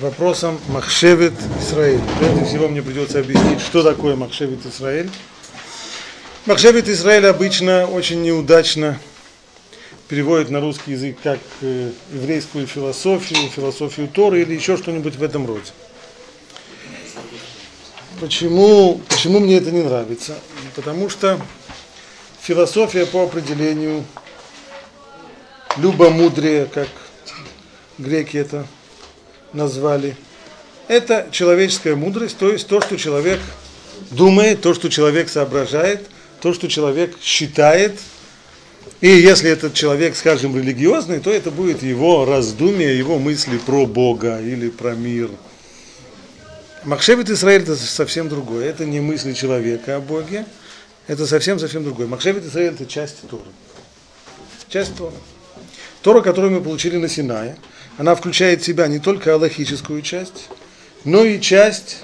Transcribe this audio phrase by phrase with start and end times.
[0.00, 2.00] вопросом Махшевит Израиль.
[2.18, 5.10] Прежде всего мне придется объяснить, что такое Махшевит Израиль.
[6.46, 8.98] Махшевит Израиль обычно очень неудачно
[10.06, 15.46] переводит на русский язык как э, еврейскую философию, философию Торы или еще что-нибудь в этом
[15.46, 15.70] роде.
[18.20, 20.38] Почему, почему мне это не нравится?
[20.74, 21.40] Потому что
[22.40, 24.04] философия по определению
[25.76, 26.88] любомудрие, как
[27.98, 28.66] греки это
[29.52, 30.16] назвали,
[30.88, 33.40] это человеческая мудрость, то есть то, что человек
[34.10, 36.06] думает, то, что человек соображает,
[36.40, 37.98] то, что человек считает.
[39.00, 44.40] И если этот человек, скажем, религиозный, то это будет его раздумие, его мысли про Бога
[44.40, 45.30] или про мир.
[46.84, 48.66] Махшевит Израиль это совсем другое.
[48.66, 50.46] Это не мысли человека о Боге,
[51.06, 52.06] это совсем-совсем другое.
[52.06, 53.42] Махшевит Израиль это часть Торы.
[54.68, 55.14] Часть Торы.
[56.02, 57.56] Тора, которую мы получили на Синае,
[57.98, 60.48] она включает в себя не только аллахическую часть,
[61.04, 61.98] но и часть,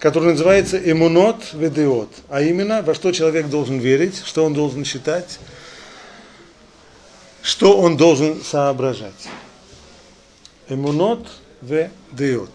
[0.00, 5.38] которая называется эмунот ведеот, а именно, во что человек должен верить, что он должен считать,
[7.42, 9.28] что он должен соображать.
[10.68, 11.28] Эмунот
[11.62, 12.50] ведеот.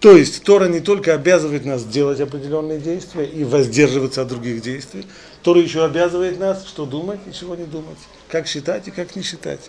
[0.00, 5.06] То есть Тора не только обязывает нас делать определенные действия и воздерживаться от других действий,
[5.46, 9.22] Тора еще обязывает нас, что думать и чего не думать, как считать и как не
[9.22, 9.60] считать.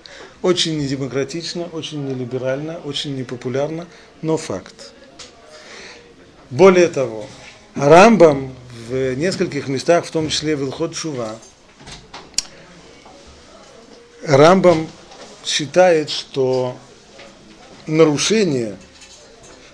[0.42, 3.86] Очень недемократично, очень нелиберально, очень непопулярно,
[4.23, 4.92] но факт.
[6.50, 7.28] Более того,
[7.75, 8.55] Рамбам
[8.89, 11.38] в нескольких местах, в том числе в Илхот Шува,
[14.23, 14.88] Рамбам
[15.45, 16.75] считает, что
[17.86, 18.78] нарушение–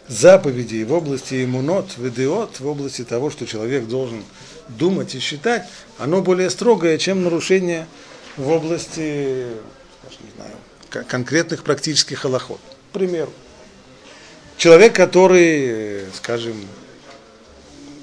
[0.08, 4.24] заповедей в области иммунот, ведеот, в области того, что человек должен
[4.70, 7.88] думать и считать, оно более строгое, чем нарушение
[8.38, 9.48] в области
[10.22, 12.60] не знаю, конкретных практических аллоход.
[12.90, 13.32] К примеру,
[14.58, 16.56] человек, который, скажем,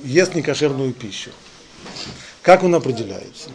[0.03, 1.31] ест некошерную пищу,
[2.43, 3.51] как он определяется?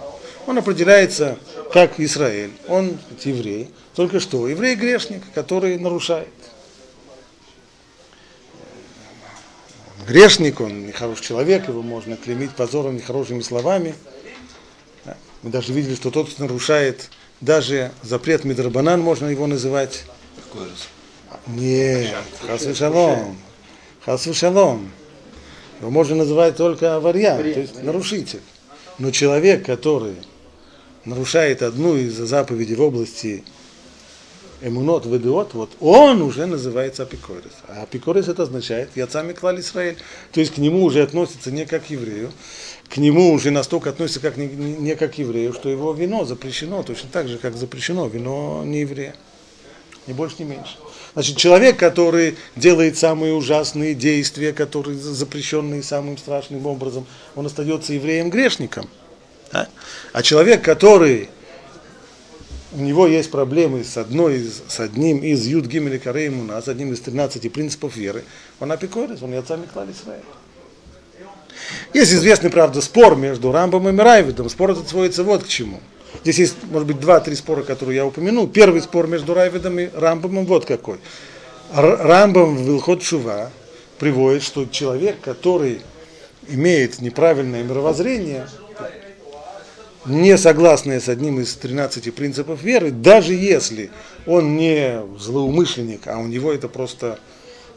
[0.46, 1.38] Он определяется
[1.74, 6.30] как Израиль, он еврей, только что еврей грешник, который нарушает.
[10.08, 13.96] Грешник, он нехороший человек, его можно клеймить позором нехорошими словами.
[15.44, 17.10] Мы даже видели, что тот, кто нарушает
[17.42, 20.06] даже запрет Мидрабанан, можно его называть.
[20.44, 20.88] Какой раз?
[21.48, 22.16] Нет,
[22.48, 23.38] хасвы шалом.
[24.04, 24.92] Хасвы шалом.
[25.82, 28.42] Его можно называть только аварьян, то есть нарушитель.
[28.98, 30.16] Но человек, который
[31.04, 33.44] нарушает одну из заповедей в области
[34.66, 37.52] эмунот, ведеот, вот он уже называется апикорис.
[37.68, 39.98] А апикорис это означает яцами клали Израиль.
[40.32, 42.32] То есть к нему уже относится не как еврею,
[42.90, 47.10] к нему уже настолько относится как не, не как еврею, что его вино запрещено, точно
[47.12, 49.16] так же, как запрещено вино не еврея.
[50.08, 50.78] Ни больше, ни меньше.
[51.14, 58.90] Значит, человек, который делает самые ужасные действия, которые запрещенные самым страшным образом, он остается евреем-грешником.
[59.52, 59.68] Да?
[60.12, 61.30] А человек, который
[62.76, 67.00] у него есть проблемы с, одной с одним из Юд Гимели Кареймуна, с одним из
[67.00, 68.24] 13 принципов веры,
[68.60, 70.24] он апикорис, он яцами клали Израиль.
[71.94, 74.50] Есть известный, правда, спор между Рамбом и Райвидом.
[74.50, 75.80] Спор этот сводится вот к чему.
[76.22, 78.48] Здесь есть, может быть, два-три спора, которые я упомянул.
[78.48, 80.98] Первый спор между Райвидом и Рамбомом вот какой.
[81.74, 83.52] Рамбом в Вилхот Шува
[83.98, 85.82] приводит, что человек, который
[86.48, 88.48] имеет неправильное мировоззрение,
[90.06, 93.90] не согласные с одним из 13 принципов веры, даже если
[94.26, 97.20] он не злоумышленник, а у него это просто,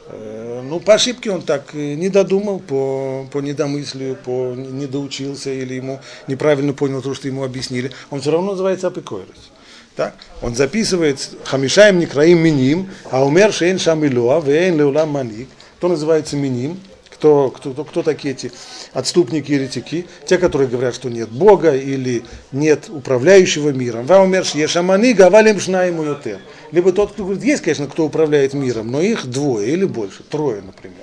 [0.09, 6.01] э, ну, по ошибке он так не додумал, по, по недомыслию, по недоучился или ему
[6.27, 9.51] неправильно понял то, что ему объяснили, он все равно называется апикойрос.
[9.97, 10.15] Так?
[10.43, 15.49] Он записывает хамишаем некраим миним, а умер шейн шамилуа, вейн леулам маник,
[15.81, 16.79] то называется миним,
[17.19, 18.53] кто, кто, кто, такие эти
[18.93, 20.07] отступники еретики?
[20.25, 24.07] Те, которые говорят, что нет Бога или нет управляющего миром.
[24.07, 26.39] Ваумерш ешамани гавалим шнаим уютер.
[26.71, 30.63] Либо тот, кто говорит, есть, конечно, кто управляет миром, но их двое или больше, трое,
[30.63, 31.03] например.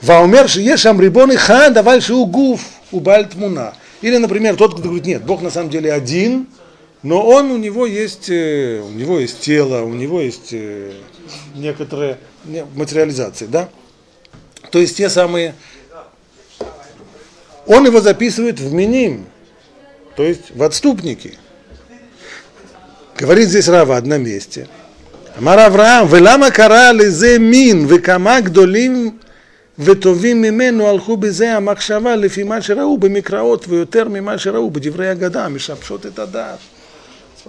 [0.00, 2.60] Ваумерш ешам рибон и хан давальши угуф
[2.92, 3.74] убальт муна.
[4.00, 6.46] Или, например, тот, кто говорит, нет, Бог на самом деле один,
[7.02, 10.92] но он, у него есть, э, у него есть тело, у него есть э,
[11.56, 12.18] некоторые
[12.76, 13.68] материализации, да?
[14.71, 15.55] То есть те самые...
[17.65, 19.25] Он его записывает в миним,
[20.17, 21.37] то есть в отступники.
[23.17, 24.67] Говорит здесь Рава в одном месте.
[25.37, 29.17] Амар Авраам, ולמה קרא לזה מין וכמה גדולים
[29.79, 36.05] וטובים ממנו הלכו בזה המחשבה לפי מה שראו במקראות ויותר ממה שראו בדברי אגדה, משבשות
[36.05, 36.57] את הדעת.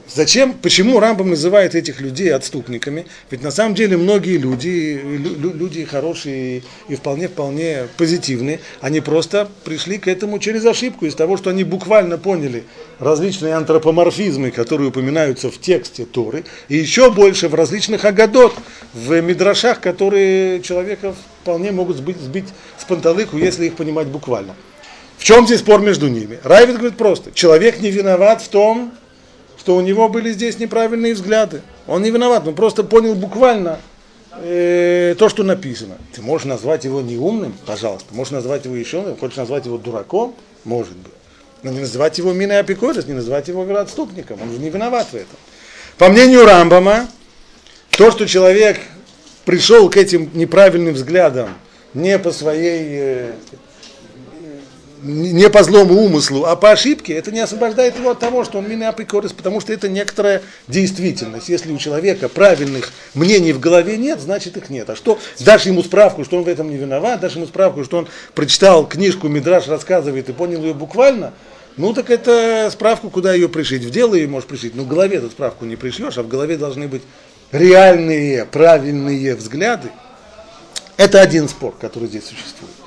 [0.08, 3.06] Зачем, почему Рамбам называет этих людей отступниками?
[3.30, 10.08] Ведь на самом деле многие люди, люди хорошие и вполне-вполне позитивные, они просто пришли к
[10.08, 12.64] этому через ошибку, из того, что они буквально поняли
[13.00, 18.56] различные антропоморфизмы, которые упоминаются в тексте Торы, и еще больше в различных агадот,
[18.94, 22.48] в мидрашах, которые человека вполне могут сбить, сбить
[22.78, 24.56] с панталыку, если их понимать буквально.
[25.18, 26.40] В чем здесь спор между ними?
[26.44, 28.94] Райвит говорит просто, человек не виноват в том,
[29.70, 31.62] что у него были здесь неправильные взгляды.
[31.86, 33.80] Он не виноват, он просто понял буквально
[34.42, 36.00] э, то, что написано.
[36.12, 38.08] Ты можешь назвать его неумным, пожалуйста.
[38.16, 40.34] Можешь назвать его еще, хочешь назвать его дураком,
[40.64, 41.14] может быть.
[41.62, 44.42] Но не называть его миной апикорис, не называть его отступником.
[44.42, 45.38] Он же не виноват в этом.
[46.00, 47.08] По мнению Рамбама,
[47.92, 48.80] то, что человек
[49.46, 51.50] пришел к этим неправильным взглядам
[51.94, 53.32] не по своей э,
[55.02, 58.70] не по злому умыслу, а по ошибке, это не освобождает его от того, что он
[58.70, 61.50] мина апикорис, потому что это некоторая действительность.
[61.50, 64.90] Если у человека правильных мнений в голове нет, значит их нет.
[64.90, 67.98] А что, дашь ему справку, что он в этом не виноват, дашь ему справку, что
[67.98, 71.34] он прочитал книжку, Мидраш рассказывает и понял ее буквально,
[71.78, 73.84] ну так это справку, куда ее пришить.
[73.84, 76.58] В дело ее можешь пришить, но в голове эту справку не пришьешь, а в голове
[76.58, 77.04] должны быть
[77.52, 79.90] реальные, правильные взгляды.
[80.98, 82.79] Это один спор, который здесь существует.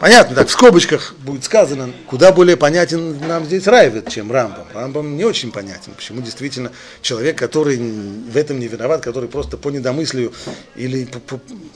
[0.00, 4.66] Понятно, так в скобочках будет сказано, куда более понятен нам здесь Райвет, чем Рамбам.
[4.72, 9.68] Рамбам не очень понятен, почему действительно человек, который в этом не виноват, который просто по
[9.68, 10.32] недомыслию
[10.74, 11.06] или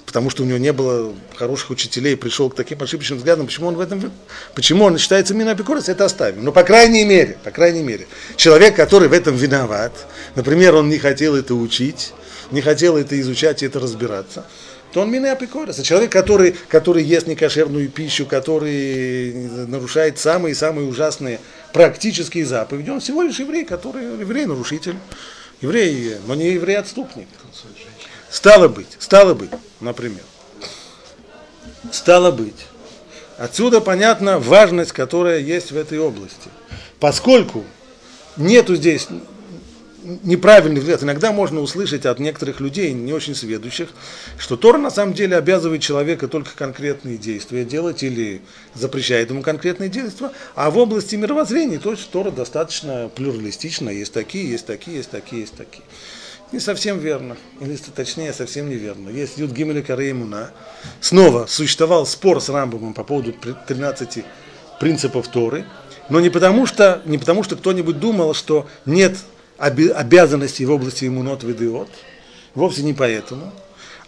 [0.07, 3.75] потому что у него не было хороших учителей, пришел к таким ошибочным взглядам, почему он
[3.75, 4.11] в этом,
[4.55, 6.45] почему он считается минапикорос, это оставим.
[6.45, 8.07] Но по крайней мере, по крайней мере,
[8.37, 9.93] человек, который в этом виноват,
[10.35, 12.15] например, он не хотел это учить,
[12.51, 14.47] не хотел это изучать и это разбираться,
[14.95, 15.81] то он мина апикорис.
[15.83, 19.33] Человек, который, который ест некошерную пищу, который
[19.67, 21.41] нарушает самые-самые ужасные
[21.73, 24.95] практические заповеди, он всего лишь еврей, который еврей-нарушитель.
[25.61, 27.27] Еврей, но не еврей-отступник.
[28.31, 29.51] Стало быть, стало быть,
[29.81, 30.23] например.
[31.91, 32.67] Стало быть.
[33.37, 36.51] Отсюда понятна важность, которая есть в этой области.
[37.01, 37.65] Поскольку
[38.37, 39.09] нету здесь
[40.23, 41.03] неправильный взгляд.
[41.03, 43.89] Иногда можно услышать от некоторых людей, не очень сведущих,
[44.39, 48.43] что Тора на самом деле обязывает человека только конкретные действия делать или
[48.75, 54.49] запрещает ему конкретные действия, а в области мировоззрения то есть Тора достаточно плюралистична, есть такие,
[54.49, 55.85] есть такие, есть такие, есть такие.
[56.53, 59.09] Не совсем верно, или точнее совсем неверно.
[59.09, 60.51] Есть Юд Гимели Кареймуна.
[61.01, 64.25] Снова существовал спор с Рамбомом по поводу 13
[64.79, 65.65] принципов Торы,
[66.11, 69.17] но не потому что, не потому что кто-нибудь думал, что нет
[69.59, 71.89] обязанностей в области иммунот ведиот,
[72.55, 73.53] вовсе не поэтому.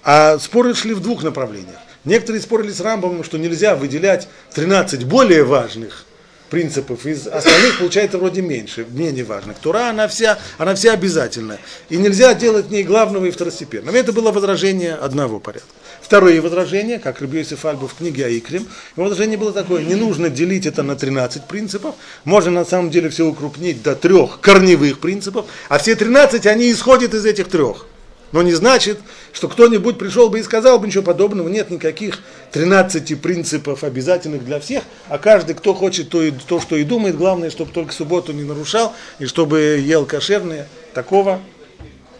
[0.02, 1.78] А споры шли в двух направлениях.
[2.04, 6.06] Некоторые спорили с Рамбом, что нельзя выделять 13 более важных
[6.50, 9.58] принципов, из остальных получается вроде меньше, менее важных.
[9.58, 11.58] Тура, она вся, она вся обязательная.
[11.88, 13.96] И нельзя делать в ней главного и второстепенного.
[13.96, 15.68] Это было возражение одного порядка.
[16.06, 20.64] Второе возражение, как Рабиосиф Альбу в книге Аикрим, его возражение было такое, не нужно делить
[20.64, 25.78] это на 13 принципов, можно на самом деле все укрупнить до трех корневых принципов, а
[25.78, 27.86] все 13, они исходят из этих трех.
[28.30, 29.00] Но не значит,
[29.32, 31.48] что кто-нибудь пришел бы и сказал бы ничего подобного.
[31.48, 32.20] Нет никаких
[32.52, 37.16] 13 принципов обязательных для всех, а каждый, кто хочет то, и, то что и думает,
[37.16, 41.40] главное, чтобы только субботу не нарушал и чтобы ел кошерные, такого,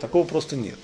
[0.00, 0.78] такого просто нет.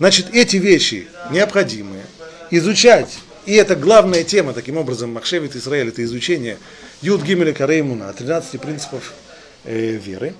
[0.00, 2.04] Значит, эти вещи необходимые
[2.52, 6.58] изучать, и это главная тема, таким образом, Махшевит Израиль, это изучение
[7.00, 9.14] Юд Гимеля Кареймуна, 13 принципов
[9.64, 10.34] э, веры.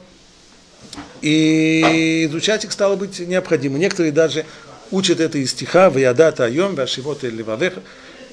[1.23, 3.79] И изучать их стало быть необходимо.
[3.79, 4.45] Некоторые даже
[4.91, 7.83] учат это из стиха «Ваядата айом, вашивота или вавеха».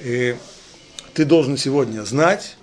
[0.00, 2.56] Ты должен сегодня знать,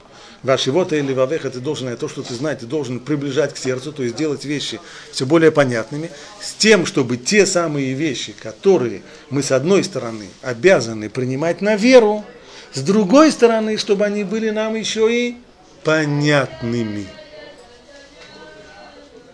[0.44, 4.04] Вашивота или вавеха, ты должен, то, что ты знаешь, ты должен приближать к сердцу, то
[4.04, 4.80] есть делать вещи
[5.12, 9.02] все более понятными, с тем, чтобы те самые вещи, которые
[9.32, 12.24] мы с одной стороны обязаны принимать на веру,
[12.72, 15.38] с другой стороны, чтобы они были нам еще и
[15.84, 17.08] понятными.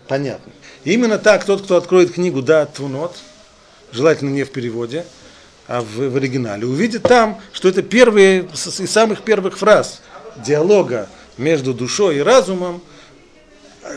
[0.08, 0.52] Понятно.
[0.84, 3.16] именно так тот, кто откроет книгу Да Тунот,
[3.92, 5.04] желательно не в переводе,
[5.66, 10.00] а в, в оригинале, увидит там, что это первые из самых первых фраз–
[10.36, 12.82] диалога между душой и разумом,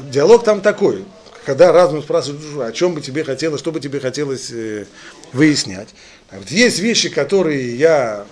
[0.09, 1.05] диалог там такой,
[1.45, 4.85] когда разум спрашивает душу, о чем бы тебе хотелось, что бы тебе хотелось э,
[5.31, 5.89] выяснять.
[6.29, 8.25] А вот есть вещи, которые я,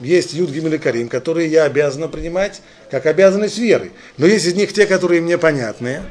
[0.00, 3.92] есть Юд Гимель Карим, которые я обязан принимать как обязанность веры.
[4.16, 6.02] Но есть из них те, которые мне понятны,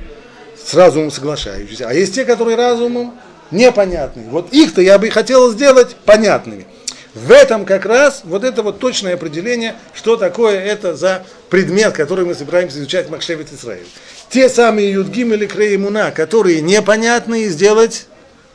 [0.64, 4.24] с разумом соглашающиеся, а есть те, которые разумом непонятны.
[4.30, 6.68] Вот их-то я бы хотел сделать понятными.
[7.14, 12.24] В этом как раз вот это вот точное определение, что такое это за предмет, который
[12.24, 13.88] мы собираемся изучать в Махшевит Израиль.
[14.30, 18.08] Те самые Юдгим или Креймуна, которые непонятные, сделать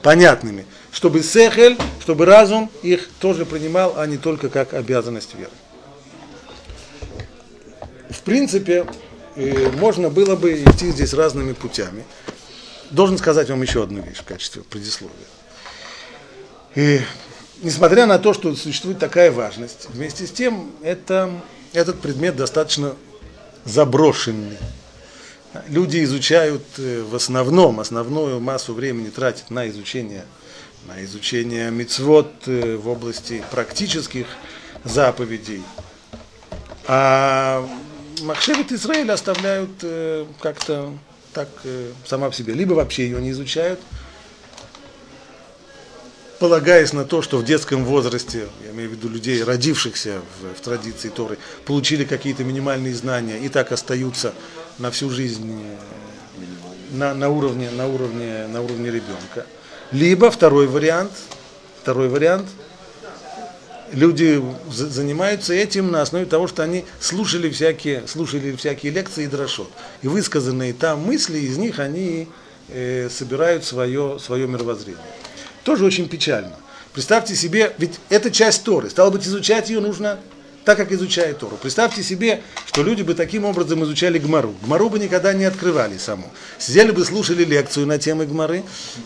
[0.02, 5.50] понятными, чтобы Сехель, чтобы разум их тоже принимал, а не только как обязанность веры.
[8.08, 8.86] В принципе,
[9.34, 12.04] э, можно было бы идти здесь разными путями.
[12.90, 15.12] Должен сказать вам еще одну вещь в качестве предисловия.
[16.74, 17.00] И
[17.62, 21.30] несмотря на то, что существует такая важность, вместе с тем это,
[21.72, 22.94] этот предмет достаточно
[23.64, 24.58] заброшенный.
[25.68, 30.24] Люди изучают э, в основном, основную массу времени тратят на изучение,
[30.86, 34.26] на изучение мицвод э, в области практических
[34.84, 35.62] заповедей.
[36.86, 37.66] А
[38.20, 40.92] Махшевит Израиль оставляют э, как-то
[41.32, 41.48] так
[42.06, 42.54] сама по себе.
[42.54, 43.78] Либо вообще ее не изучают,
[46.38, 50.60] полагаясь на то, что в детском возрасте, я имею в виду людей, родившихся в, в
[50.60, 54.32] традиции Торы, получили какие-то минимальные знания и так остаются
[54.78, 55.76] на всю жизнь э,
[56.90, 59.46] на, на, уровне, на, уровне, на уровне ребенка.
[59.92, 61.12] Либо второй вариант,
[61.82, 62.46] второй вариант,
[63.92, 69.70] люди занимаются этим на основе того, что они слушали всякие, слушали всякие лекции и дрошот.
[70.02, 72.28] И высказанные там мысли, из них они
[72.68, 75.02] э, собирают свое, свое мировоззрение.
[75.66, 76.52] Тоже очень печально.
[76.92, 78.88] Представьте себе, ведь это часть Торы.
[78.88, 80.16] Стало быть, изучать ее нужно
[80.64, 81.56] так, как изучает Тору.
[81.60, 84.54] Представьте себе, что люди бы таким образом изучали Гмару.
[84.62, 86.30] Гмару бы никогда не открывали саму.
[86.58, 88.62] Сидели бы, слушали лекцию на темы Гмары,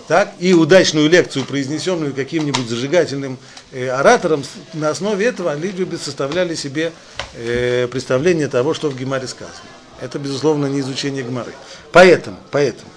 [0.06, 3.38] так, и удачную лекцию, произнесенную каким-нибудь зажигательным
[3.72, 6.92] э, оратором, на основе этого люди бы составляли себе
[7.36, 9.56] э, представление того, что в Гемаре сказано.
[10.02, 11.54] Это, безусловно, не изучение Гмары.
[11.90, 12.90] Поэтому, поэтому,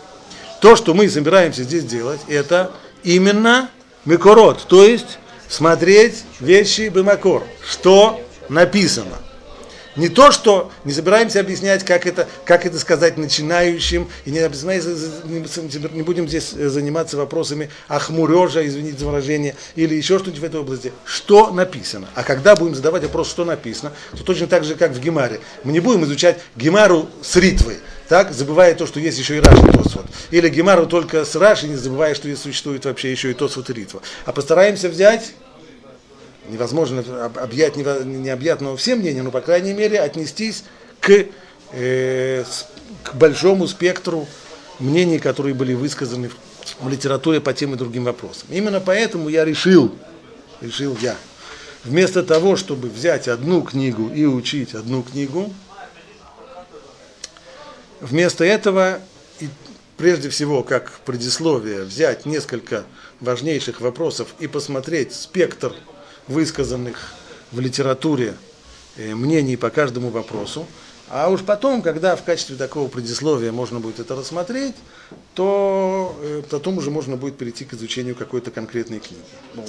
[0.60, 3.70] то, что мы собираемся здесь делать, это именно
[4.06, 9.18] микород, то есть смотреть вещи бымакор, что написано.
[9.96, 16.02] Не то, что не собираемся объяснять, как это, как это сказать начинающим, и не, не
[16.02, 20.92] будем здесь заниматься вопросами ахмурежа, извините за выражение, или еще что-нибудь в этой области.
[21.06, 22.08] Что написано?
[22.16, 25.42] А когда будем задавать вопрос, что написано, то точно так же, как в Гемаре.
[25.64, 27.78] Мы не будем изучать Гемару с ритвой,
[28.14, 30.06] так, забывая то, что есть еще и Раши Тосфот.
[30.30, 34.04] Или Гемару только с Раши, не забывая, что существует вообще еще и Тосфот и Ритва.
[34.26, 35.34] А постараемся взять
[36.48, 40.64] невозможно объять необъятного всем мнением, но, по крайней мере, отнестись
[41.00, 41.26] к,
[41.72, 42.44] э,
[43.02, 44.28] к большому спектру
[44.78, 46.30] мнений, которые были высказаны
[46.82, 48.48] в литературе по тем и другим вопросам.
[48.52, 49.92] Именно поэтому я решил,
[50.62, 51.16] решил я,
[51.84, 55.52] вместо того, чтобы взять одну книгу и учить одну книгу,
[58.04, 59.00] вместо этого,
[59.40, 59.48] и
[59.98, 62.84] прежде всего, как предисловие, взять несколько
[63.20, 65.74] важнейших вопросов и посмотреть спектр
[66.28, 67.14] высказанных
[67.52, 68.36] в литературе
[68.98, 70.68] э, мнений по каждому вопросу.
[71.10, 74.76] А уж потом, когда в качестве такого предисловия можно будет это рассмотреть,
[75.36, 79.22] то э, потом уже можно будет перейти к изучению какой-то конкретной книги.
[79.54, 79.66] Ну,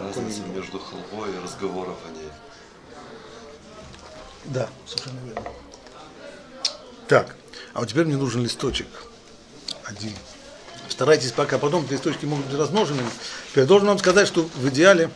[0.00, 2.30] разница между халвой и разговором о ней.
[4.46, 5.69] Да, совершенно верно.
[7.10, 7.34] Так,
[7.74, 8.86] а вот теперь мне нужен листочек.
[9.84, 10.12] Один
[10.88, 13.08] старайтесь пока, потом эти листочки могут быть размноженными.
[13.56, 15.10] Я должен вам сказать, что в идеале,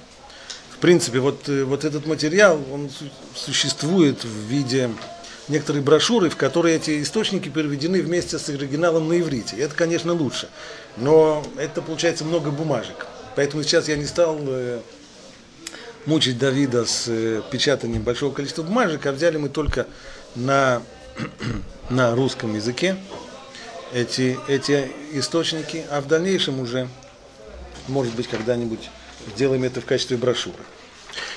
[0.70, 2.90] в принципе, вот, э, вот этот материал, он
[3.36, 4.90] существует в виде
[5.46, 9.54] некоторой брошюры, в которой эти источники переведены вместе с оригиналом на иврите.
[9.56, 10.48] Это, конечно, лучше.
[10.96, 13.06] Но это получается много бумажек.
[13.36, 14.80] Поэтому сейчас я не стал э,
[16.06, 19.86] мучить Давида с э, печатанием большого количества бумажек, а взяли мы только
[20.34, 20.82] на,
[21.90, 22.97] на русском языке
[23.92, 26.88] эти, эти источники, а в дальнейшем уже,
[27.88, 28.90] может быть, когда-нибудь
[29.35, 30.59] сделаем это в качестве брошюры.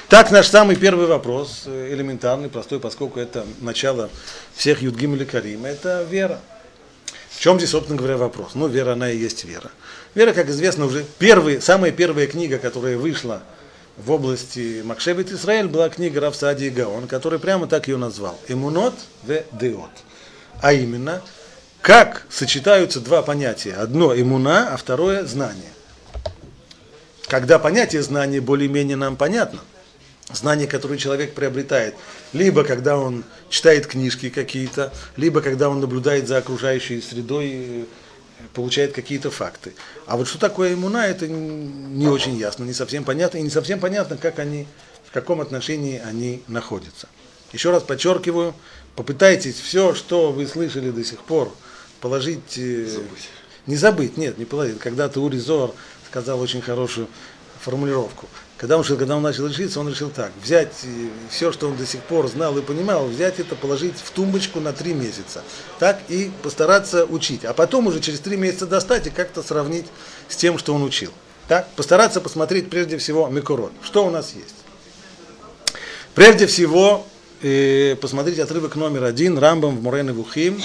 [0.10, 4.10] Так, наш самый первый вопрос, э, элементарный, простой, поскольку это начало
[4.56, 6.40] всех Юдгим или Карим, это вера.
[7.30, 8.56] В чем здесь, собственно говоря, вопрос?
[8.56, 9.70] Ну, вера, она и есть вера.
[10.16, 13.44] Вера, как известно, уже первый, самая первая книга, которая вышла
[13.98, 18.39] в области Макшевит Израиль, была книга Равсади Гаон, который прямо так ее назвал.
[18.48, 19.89] Эмунот в Деот.
[20.62, 21.22] А именно,
[21.82, 23.74] как сочетаются два понятия?
[23.74, 25.72] Одно иммуна, а второе знание.
[27.27, 29.60] Когда понятие знания более-менее нам понятно,
[30.32, 31.96] знание, которое человек приобретает,
[32.34, 37.86] либо когда он читает книжки какие-то, либо когда он наблюдает за окружающей средой, э,
[38.53, 39.74] получает какие-то факты.
[40.06, 43.79] А вот что такое иммуна, это не очень ясно, не совсем понятно, и не совсем
[43.79, 44.67] понятно, как они,
[45.06, 47.08] в каком отношении они находятся.
[47.53, 48.53] Еще раз подчеркиваю,
[48.96, 51.53] попытайтесь все, что вы слышали до сих пор,
[52.01, 52.58] положить...
[52.58, 53.29] Э, забыть.
[53.65, 54.79] Не забыть, нет, не положить.
[54.79, 55.74] Когда-то Уризор
[56.10, 57.08] сказал очень хорошую
[57.62, 58.28] формулировку.
[58.58, 60.74] Когда он, когда он начал учиться, он решил так, взять
[61.30, 64.74] все, что он до сих пор знал и понимал, взять это, положить в тумбочку на
[64.74, 65.44] три месяца.
[65.78, 67.46] Так и постараться учить.
[67.46, 69.86] А потом уже через три месяца достать и как-то сравнить
[70.28, 71.12] с тем, что он учил.
[71.48, 73.72] Так, постараться посмотреть прежде всего Микурон.
[73.84, 74.56] Что у нас есть?
[76.16, 77.06] Прежде всего,
[77.44, 80.60] э, посмотреть отрывок номер один, Рамбам в Мурен Вухим,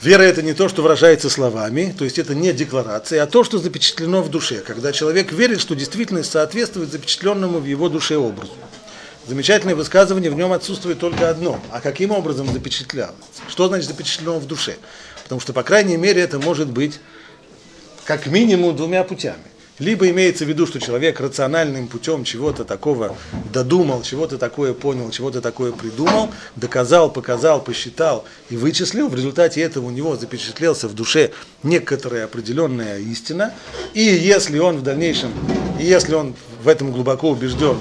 [0.00, 3.58] Вера это не то, что выражается словами, то есть это не декларация, а то, что
[3.58, 8.52] запечатлено в душе, когда человек верит, что действительность соответствует запечатленному в его душе образу.
[9.26, 11.60] Замечательное высказывание, в нем отсутствует только одно.
[11.72, 13.16] А каким образом запечатлялось?
[13.48, 14.76] Что значит запечатлено в душе?
[15.24, 17.00] Потому что, по крайней мере, это может быть
[18.04, 19.42] как минимум двумя путями.
[19.78, 23.16] Либо имеется в виду, что человек рациональным путем чего-то такого
[23.52, 29.08] додумал, чего-то такое понял, чего-то такое придумал, доказал, показал, посчитал и вычислил.
[29.08, 31.30] В результате этого у него запечатлелся в душе
[31.62, 33.54] некоторая определенная истина.
[33.94, 35.32] И если он в дальнейшем,
[35.80, 37.78] и если он в этом глубоко убежден,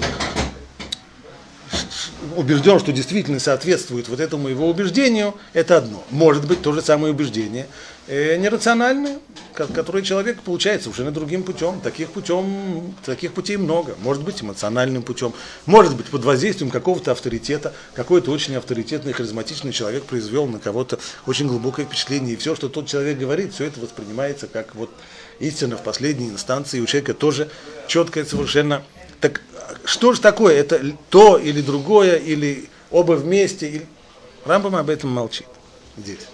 [2.38, 6.04] убежден, что действительно соответствует вот этому его убеждению, это одно.
[6.12, 7.68] Может быть то же самое убеждение
[8.08, 9.18] э, нерациональное,
[9.54, 11.82] которое человек получает совершенно другим путем.
[11.82, 12.94] Таких, путем.
[13.04, 13.96] таких путей много.
[14.02, 15.34] Может быть эмоциональным путем,
[15.66, 17.74] может быть под воздействием какого-то авторитета.
[17.96, 22.36] Какой-то очень авторитетный, харизматичный человек произвел на кого-то очень глубокое впечатление.
[22.36, 24.92] И все, что тот человек говорит, все это воспринимается как вот
[25.40, 26.78] истина в последней инстанции.
[26.78, 27.50] И у человека тоже
[27.88, 28.84] четкое совершенно.
[29.20, 29.42] Так
[29.86, 30.56] что же такое?
[30.56, 33.70] Это то или другое, или оба вместе?
[33.70, 33.88] Или...
[34.46, 35.48] Рамбам об этом молчит
[35.98, 36.28] здесь.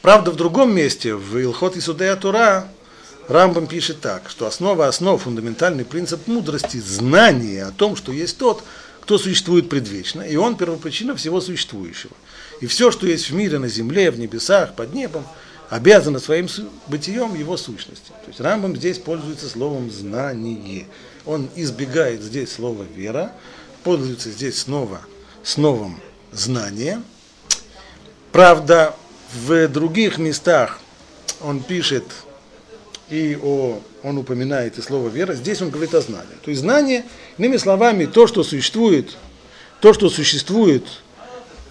[0.00, 2.68] Правда, в другом месте, в Илхот Исудея Тура,
[3.28, 8.64] Рамбам пишет так, что основа основ, фундаментальный принцип мудрости, знание о том, что есть тот,
[9.00, 12.12] кто существует предвечно, и он первопричина всего существующего.
[12.60, 15.24] И все, что есть в мире, на земле, в небесах, под небом,
[15.70, 16.48] обязано своим
[16.88, 18.08] бытием его сущности.
[18.08, 20.86] То есть Рамбам здесь пользуется словом «знание»
[21.26, 23.32] он избегает здесь слова вера,
[23.84, 25.00] пользуется здесь снова
[25.42, 26.00] с новым
[26.32, 27.02] знание.
[28.32, 28.94] Правда,
[29.34, 30.80] в других местах
[31.40, 32.04] он пишет
[33.10, 36.36] и о, он упоминает и слово вера, здесь он говорит о знании.
[36.42, 37.04] То есть знание,
[37.36, 39.16] иными словами, то, что существует,
[39.80, 40.84] то, что существует,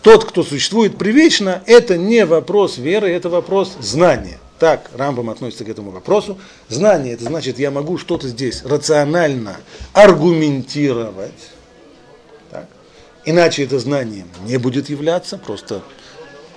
[0.03, 4.39] тот, кто существует привечно, это не вопрос веры, это вопрос знания.
[4.61, 6.37] Так Рамбам относится к этому вопросу.
[6.69, 9.57] Знание, это значит, я могу что-то здесь рационально
[9.91, 11.49] аргументировать.
[12.51, 12.67] Так.
[13.25, 15.81] Иначе это знание не будет являться, просто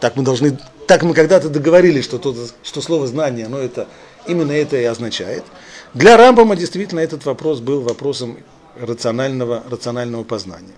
[0.01, 3.89] так мы должны, так мы когда-то договорились, что, то, что слово знание, оно это,
[4.27, 5.45] именно это и означает.
[5.95, 8.37] Для Рамбама действительно этот вопрос был вопросом
[8.79, 10.75] рационального, рационального познания.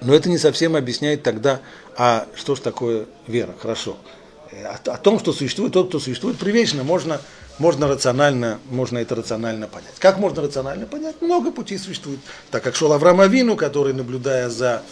[0.00, 1.62] Но это не совсем объясняет тогда,
[1.96, 3.56] а что же такое вера?
[3.60, 3.96] Хорошо
[4.62, 7.20] о, о том, что существует тот, кто существует привечно, можно,
[7.58, 9.94] можно, рационально, можно это рационально понять.
[9.98, 11.20] Как можно рационально понять?
[11.20, 12.20] Много путей существует.
[12.50, 14.82] Так как шел Авраам Авину, который, наблюдая за,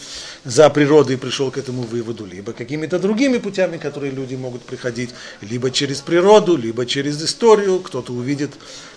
[0.43, 5.71] за природой, пришел к этому выводу, либо какими-то другими путями, которые люди могут приходить, либо
[5.71, 8.51] через природу, либо через историю, кто-то увидит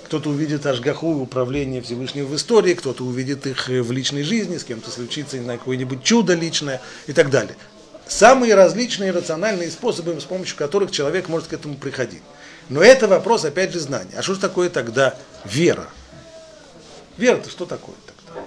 [0.07, 4.89] кто-то увидит Ашгаху управление Всевышнего в истории, кто-то увидит их в личной жизни, с кем-то
[4.89, 7.57] случится не какое-нибудь чудо личное и так далее
[8.09, 12.23] самые различные рациональные способы, с помощью которых человек может к этому приходить.
[12.69, 14.13] Но это вопрос, опять же, знания.
[14.17, 15.15] А что же такое тогда
[15.45, 15.89] вера?
[17.17, 18.41] Вера-то что такое тогда?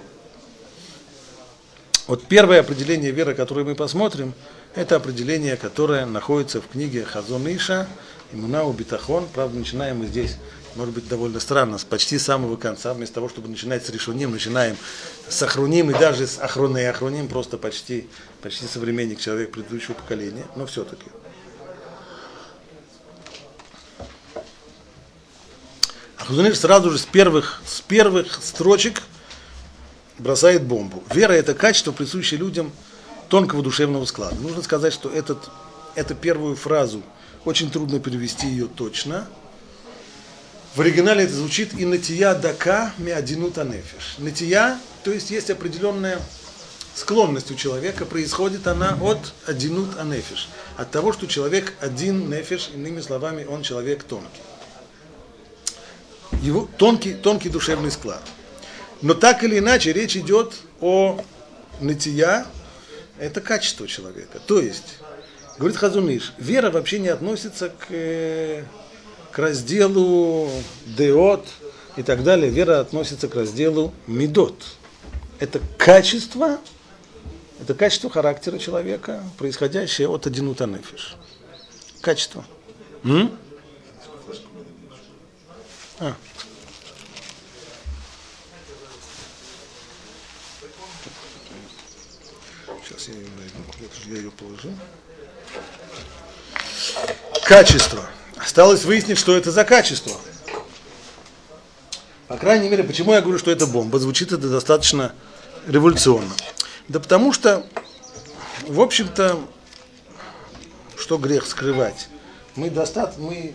[2.06, 4.34] Вот первое определение веры, которое мы посмотрим,
[4.74, 7.88] это определение, которое находится в книге Хазон Иша,
[8.32, 9.26] Имунау Битахон.
[9.32, 10.36] Правда, начинаем мы здесь
[10.76, 14.76] может быть довольно странно, с почти самого конца, вместо того, чтобы начинать с решуним, начинаем
[15.28, 18.08] с охруним и даже с охроной охруним, просто почти,
[18.42, 21.06] почти современник, человек предыдущего поколения, но все-таки.
[26.18, 29.02] Ахузуниш сразу же с первых, с первых строчек
[30.18, 31.02] бросает бомбу.
[31.12, 32.72] Вера– это качество, присущее людям
[33.28, 34.36] тонкого душевного склада.
[34.36, 35.50] Нужно сказать, что этот,
[35.94, 37.02] эту первую фразу
[37.44, 39.26] очень трудно перевести ее точно–
[40.74, 41.84] в оригинале это звучит и
[42.34, 44.14] дака миадинута нефиш.
[44.18, 46.20] Натия, то есть есть определенная
[46.94, 50.48] склонность у человека, происходит она от адинут анефиш.
[50.76, 54.42] От того, что человек один нефиш, иными словами, он человек тонкий.
[56.42, 58.22] Его тонкий, тонкий душевный склад.
[59.02, 61.22] Но так или иначе речь идет о
[61.80, 62.46] натия,
[63.18, 64.38] это качество человека.
[64.46, 64.98] То есть,
[65.58, 68.64] говорит Хазуныш, вера вообще не относится к э,
[69.30, 70.50] к разделу
[70.86, 71.46] деот
[71.96, 74.54] и так далее, вера относится к разделу медот.
[75.38, 76.58] Это качество,
[77.60, 81.16] это качество характера человека, происходящее от одинута нефиш.
[82.00, 82.44] Качество.
[83.04, 83.38] М?
[85.98, 86.14] А.
[92.82, 93.90] Сейчас я ее найду.
[94.06, 94.72] Я ее положил.
[97.44, 98.08] Качество.
[98.36, 100.16] Осталось выяснить, что это за качество.
[102.26, 103.98] По крайней мере, почему я говорю, что это бомба?
[103.98, 105.14] Звучит это достаточно
[105.66, 106.32] революционно.
[106.90, 107.64] Да потому что,
[108.66, 109.38] в общем-то,
[110.98, 112.08] что грех скрывать?
[112.56, 113.54] Мы достаточно, мы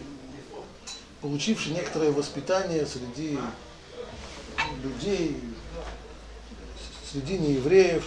[1.20, 3.38] получившие некоторое воспитание среди
[4.82, 5.38] людей,
[7.12, 8.06] среди неевреев,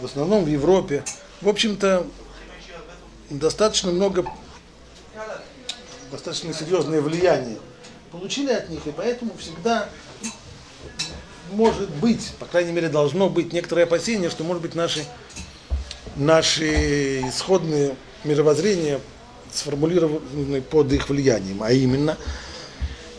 [0.00, 1.04] в основном в Европе.
[1.42, 2.06] В общем-то,
[3.28, 4.24] достаточно много,
[6.10, 7.58] достаточно серьезное влияние
[8.10, 9.90] получили от них, и поэтому всегда
[11.50, 15.04] может быть, по крайней мере должно быть некоторое опасение, что может быть наши,
[16.16, 19.00] наши исходные мировоззрения
[19.52, 22.16] сформулированы под их влиянием, а именно,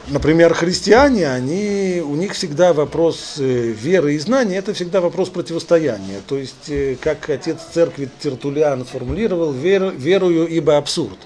[0.08, 6.22] например, христиане, они, у них всегда вопрос э, веры и знания, это всегда вопрос противостояния.
[6.28, 11.20] То есть, э, как отец церкви Тертулиан сформулировал, вер, верую, ибо абсурд.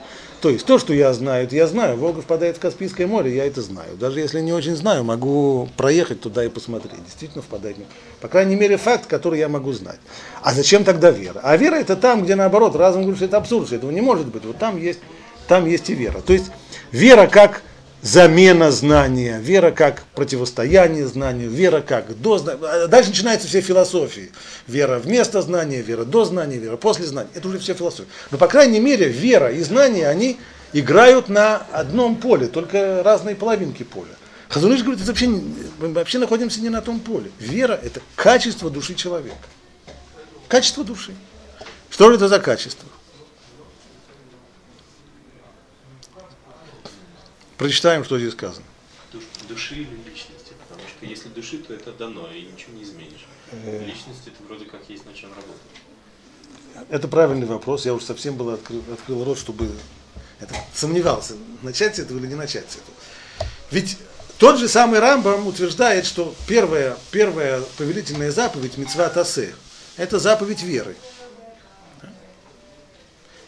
[0.46, 1.98] То есть то, что я знаю, это я знаю.
[1.98, 3.98] Волга впадает в Каспийское море, я это знаю.
[4.00, 7.04] Даже если не очень знаю, могу проехать туда и посмотреть.
[7.04, 7.78] Действительно впадает.
[8.22, 9.98] По крайней мере, факт, который я могу знать.
[10.44, 11.40] А зачем тогда вера?
[11.42, 14.28] А вера это там, где наоборот, разум говорит, что это абсурд, что этого не может
[14.28, 14.46] быть.
[14.46, 15.00] Вот там есть,
[15.48, 16.22] там есть и вера.
[16.22, 16.52] То есть
[16.92, 17.64] вера как
[18.06, 22.88] замена знания, вера как противостояние знанию, вера как до знания.
[22.88, 24.32] Дальше начинаются все философии.
[24.68, 27.30] Вера вместо знания, вера до знания, вера после знания.
[27.34, 28.08] Это уже все философии.
[28.30, 30.38] Но, по крайней мере, вера и знание, они
[30.72, 34.14] играют на одном поле, только разные половинки поля.
[34.50, 37.32] Хазуныш говорит, это вообще, мы вообще находимся не на том поле.
[37.40, 39.36] Вера– это качество души человека.
[40.48, 41.16] Качество души.
[41.90, 42.88] Что же это за качество?
[47.58, 48.66] Прочитаем, что здесь сказано.
[49.48, 50.54] Души или личности?
[50.68, 53.26] Потому что если души, то это дано, и ничего не изменишь.
[53.52, 53.86] Э.
[53.86, 55.62] Личности это вроде как есть на чем работать.
[56.90, 57.86] Это правильный вопрос.
[57.86, 59.72] Я уже совсем был открыл, открыл рот, чтобы
[60.40, 62.96] это, сомневался, начать с этого или не начать с этого.
[63.72, 63.98] Ведь
[64.38, 69.56] тот же самый Рамбам утверждает, что первая, первая повелительная заповедь Мецва Тасе–
[69.98, 70.98] это заповедь веры.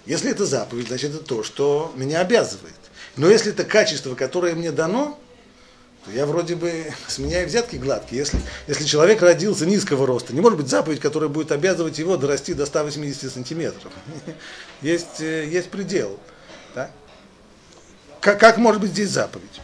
[0.05, 2.73] Если это заповедь, значит это то, что меня обязывает.
[3.17, 5.19] Но если это качество, которое мне дано,
[6.05, 8.19] то я вроде бы с меня и взятки гладкие.
[8.19, 12.53] Если, если человек родился низкого роста, не может быть заповедь, которая будет обязывать его дорасти
[12.53, 13.91] до 180 сантиметров.
[14.81, 16.19] Есть, э, есть предел.
[16.75, 16.91] Да?
[18.21, 19.61] Как, как может быть здесь заповедь?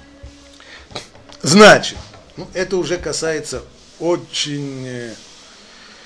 [1.44, 2.00] Значит,
[2.36, 3.62] ну, это уже касается
[4.00, 5.14] очень э,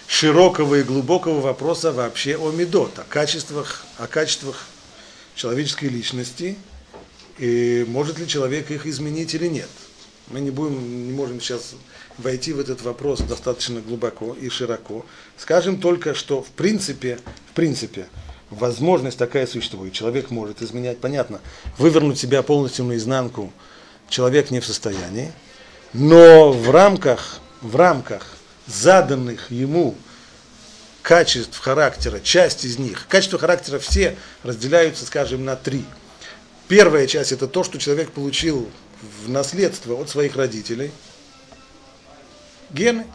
[0.08, 4.66] широкого и глубокого вопроса вообще о медот, о качествах, о качествах
[5.36, 6.58] человеческой личности–
[7.38, 9.70] и может ли человек их изменить или нет.
[10.28, 11.76] Мы не будем, не можем сейчас
[12.18, 15.06] войти в этот вопрос достаточно глубоко и широко.
[15.38, 17.20] Скажем только, что в принципе,
[17.52, 18.08] в принципе,
[18.50, 19.94] возможность такая существует.
[19.94, 21.40] Человек может изменять, понятно,
[21.78, 23.54] вывернуть себя полностью наизнанку
[24.10, 25.32] человек не в состоянии,
[25.94, 28.26] но в рамках, в рамках
[28.66, 29.96] заданных ему
[31.02, 35.86] качеств характера, часть из них, качества характера все разделяются, скажем, на три–
[36.68, 38.70] Первая часть это то, что человек получил
[39.24, 40.92] в наследство от своих родителей.
[42.70, 43.06] Гены.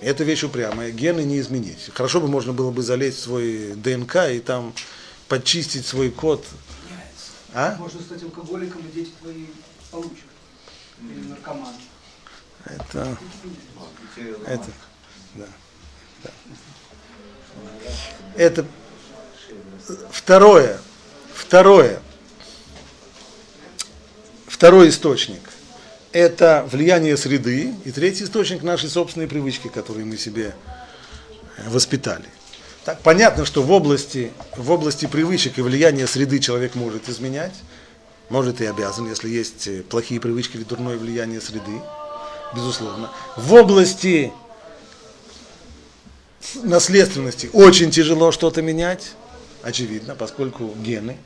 [0.00, 0.90] Это вещь упрямая.
[0.90, 1.90] Гены не изменить.
[1.94, 4.74] Хорошо бы можно было бы залезть в свой ДНК и там
[5.28, 6.44] подчистить свой код.
[7.54, 7.76] А?
[7.78, 9.46] Можно стать алкоголиком, и дети твои
[9.90, 10.24] получат.
[11.00, 11.74] Или наркоман.
[12.64, 13.16] Это,
[14.46, 14.66] это,
[15.34, 15.46] да,
[16.24, 16.30] да.
[18.36, 18.66] Это
[20.10, 20.80] второе,
[21.32, 22.02] второе.
[24.58, 25.38] Второй источник–
[26.12, 27.72] это влияние среды.
[27.84, 30.52] И третий источник– наши собственные привычки, которые мы себе
[31.56, 32.24] э, воспитали.
[32.84, 37.54] Так, понятно, что в области, в области привычек и влияния среды человек может изменять,
[38.30, 41.80] может и обязан, если есть э, плохие привычки или дурное влияние среды,
[42.52, 43.12] безусловно.
[43.36, 44.32] В области
[46.64, 49.12] наследственности очень тяжело что-то менять,
[49.62, 51.16] очевидно, поскольку гены.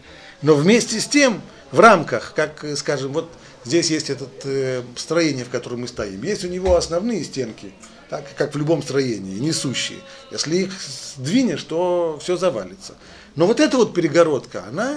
[0.43, 1.41] Но вместе с тем
[1.73, 3.29] в рамках, как, э, скажем, вот
[3.65, 6.23] здесь есть это э, строение, в котором мы стоим.
[6.23, 7.73] Есть у него основные стенки,
[8.09, 9.99] так, как в любом строении, несущие.
[10.31, 10.73] Если их
[11.17, 12.95] сдвинешь, то все завалится.
[13.35, 14.93] Но вот эта вот перегородка, она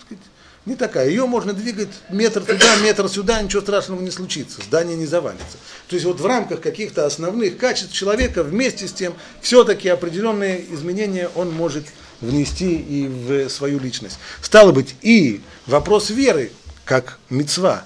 [0.00, 0.24] сказать,
[0.66, 1.08] не такая.
[1.08, 5.58] Ее можно двигать метр туда, метр сюда, ничего страшного не случится, здание не завалится.
[5.88, 11.30] То есть вот в рамках каких-то основных качеств человека вместе с тем все-таки определенные изменения
[11.34, 11.84] он может
[12.20, 14.18] внести и в свою личность.
[14.42, 16.52] Стало быть, и вопрос веры,
[16.84, 17.84] как мецва,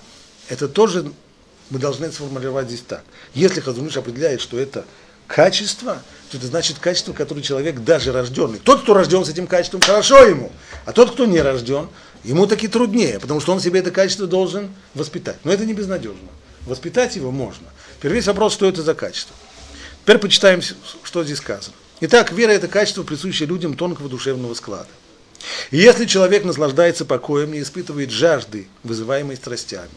[0.49, 1.13] это тоже
[1.71, 3.03] мы должны сформулировать здесь так.
[3.35, 4.85] Если Хазуныш определяет, что это
[5.27, 8.59] качество, то это значит качество, которое человек даже рожденный.
[8.59, 10.53] Тот, кто рожден с этим качеством, хорошо ему.
[10.85, 11.89] А тот, кто не рожден,
[12.23, 15.37] ему таки труднее, потому что он себе это качество должен воспитать.
[15.45, 16.29] Но это не безнадежно.
[16.67, 17.67] Воспитать его можно.
[17.99, 19.35] Теперь весь вопрос, что это за качество.
[20.03, 20.61] Теперь почитаем,
[21.03, 21.75] что здесь сказано.
[22.01, 24.89] Итак, вера– это качество, присущее людям тонкого душевного склада.
[25.71, 29.91] И если человек наслаждается покоем, не испытывает жажды, вызываемой страстями,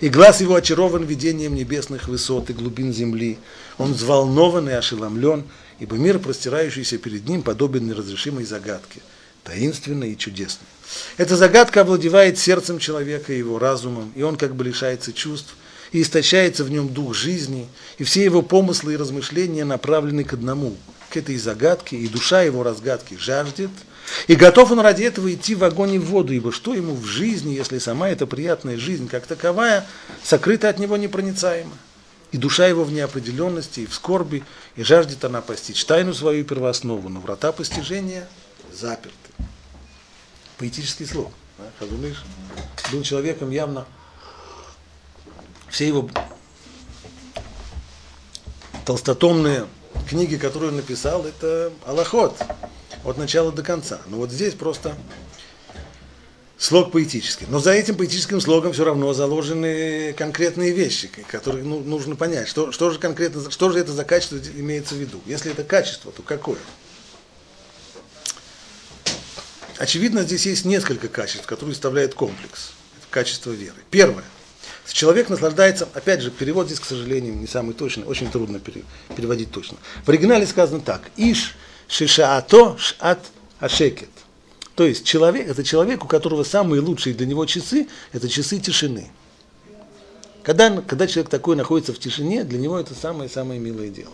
[0.00, 3.38] и глаз его очарован видением небесных высот и глубин земли,
[3.78, 5.44] он взволнован и ошеломлен,
[5.80, 9.00] ибо мир, простирающийся перед ним, подобен неразрешимой загадке,
[9.42, 10.68] таинственной и чудесной.
[11.16, 15.56] Эта загадка овладевает сердцем человека и его разумом, и он как бы лишается чувств,
[15.92, 17.66] и истощается в нем дух жизни,
[17.98, 20.76] и все его помыслы и размышления направлены к одному,
[21.10, 23.70] к этой загадке, и душа его разгадки жаждет,
[24.26, 27.04] и готов он ради этого идти в огонь и в воду, ибо что ему в
[27.04, 29.86] жизни, если сама эта приятная жизнь как таковая,
[30.22, 31.76] сокрыта от него непроницаема.
[32.32, 34.44] И душа его в неопределенности, и в скорби,
[34.76, 38.28] и жаждет она постичь тайну свою первооснову, но врата постижения
[38.72, 39.16] заперты.
[40.58, 41.32] Поэтический слог.
[41.78, 42.24] Хазуныш
[42.92, 43.86] был человеком явно
[45.68, 46.08] все его
[48.84, 49.66] толстотомные
[50.10, 52.36] книги, которые он написал, это Аллахот
[53.04, 54.00] от начала до конца.
[54.08, 54.96] Но вот здесь просто
[56.58, 57.46] слог поэтический.
[57.48, 62.72] Но за этим поэтическим слогом все равно заложены конкретные вещи, которые ну, нужно понять, что,
[62.72, 65.20] что же конкретно, что же это за качество имеется в виду.
[65.26, 66.58] Если это качество, то какое?
[69.78, 72.72] Очевидно, здесь есть несколько качеств, которые составляют комплекс.
[72.98, 73.78] Это качество веры.
[73.90, 74.24] Первое–
[74.92, 78.60] Человек наслаждается, опять же, перевод здесь, к сожалению, не самый точный, очень трудно
[79.16, 79.78] переводить точно.
[80.04, 81.02] В оригинале сказано так.
[81.16, 81.56] Иш
[81.88, 83.20] шишаато шат
[83.60, 84.08] ашекет.
[84.74, 89.10] То есть человек, это человек, у которого самые лучшие для него часы, это часы тишины.
[90.42, 94.12] Когда, когда человек такой находится в тишине, для него это самое-самое милое дело.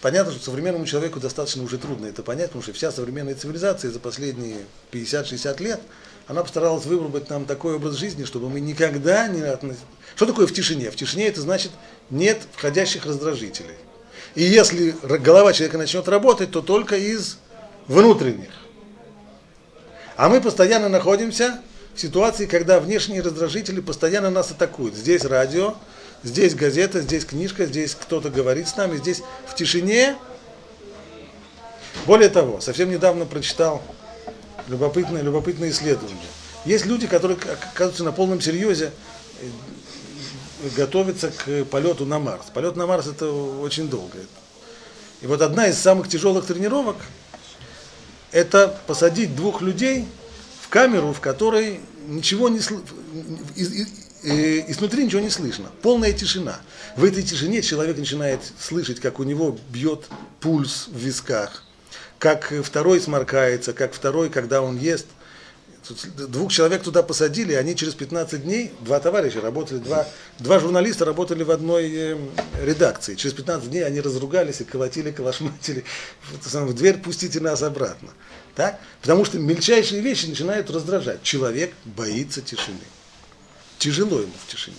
[0.00, 4.00] Понятно, что современному человеку достаточно уже трудно это понять, потому что вся современная цивилизация за
[4.00, 4.58] последние
[4.92, 5.80] 50-60 лет–
[6.30, 9.82] она постаралась выбрать нам такой образ жизни, чтобы мы никогда не относились.
[10.14, 10.92] Что такое в тишине?
[10.92, 11.72] В тишине это значит
[12.08, 13.74] нет входящих раздражителей.
[14.36, 17.38] И если голова человека начнет работать, то только из
[17.88, 18.52] внутренних.
[20.16, 21.60] А мы постоянно находимся
[21.96, 24.94] в ситуации, когда внешние раздражители постоянно нас атакуют.
[24.94, 25.74] Здесь радио,
[26.22, 30.16] здесь газета, здесь книжка, здесь кто-то говорит с нами, здесь в тишине.
[32.06, 33.82] Более того, совсем недавно прочитал
[34.68, 36.28] любопытное, любопытное исследование.
[36.64, 38.92] Есть люди, которые оказываются на полном серьезе
[39.40, 39.46] э,
[40.76, 42.46] готовятся к полету на Марс.
[42.52, 44.18] Полет на Марс это очень долго.
[45.22, 46.96] И вот одна из самых тяжелых тренировок
[48.32, 50.06] это посадить двух людей
[50.62, 52.86] в камеру, в которой ничего не слышно,
[54.22, 56.60] изнутри ничего не слышно, полная тишина.
[56.96, 60.06] В этой тишине человек начинает слышать, как у него бьет
[60.40, 61.64] пульс в висках,
[62.20, 65.06] как второй сморкается, как второй, когда он ест.
[66.28, 70.06] Двух человек туда посадили, они через 15 дней, два товарища работали, два,
[70.38, 72.18] два журналиста работали в одной э,
[72.62, 73.14] редакции.
[73.14, 75.84] Через 15 дней они разругались и колотили, калашматили.
[76.30, 78.10] В дверь пустите нас обратно.
[78.54, 78.78] Так?
[79.00, 81.22] Потому что мельчайшие вещи начинают раздражать.
[81.22, 82.78] Человек боится тишины.
[83.78, 84.76] Тяжело ему в тишине.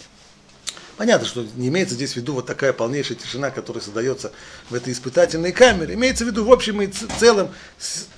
[1.02, 4.32] Понятно, что не имеется здесь в виду вот такая полнейшая тишина, которая создается
[4.70, 5.96] в этой испытательной камере.
[5.96, 6.86] Имеется в виду в общем и
[7.20, 7.50] целом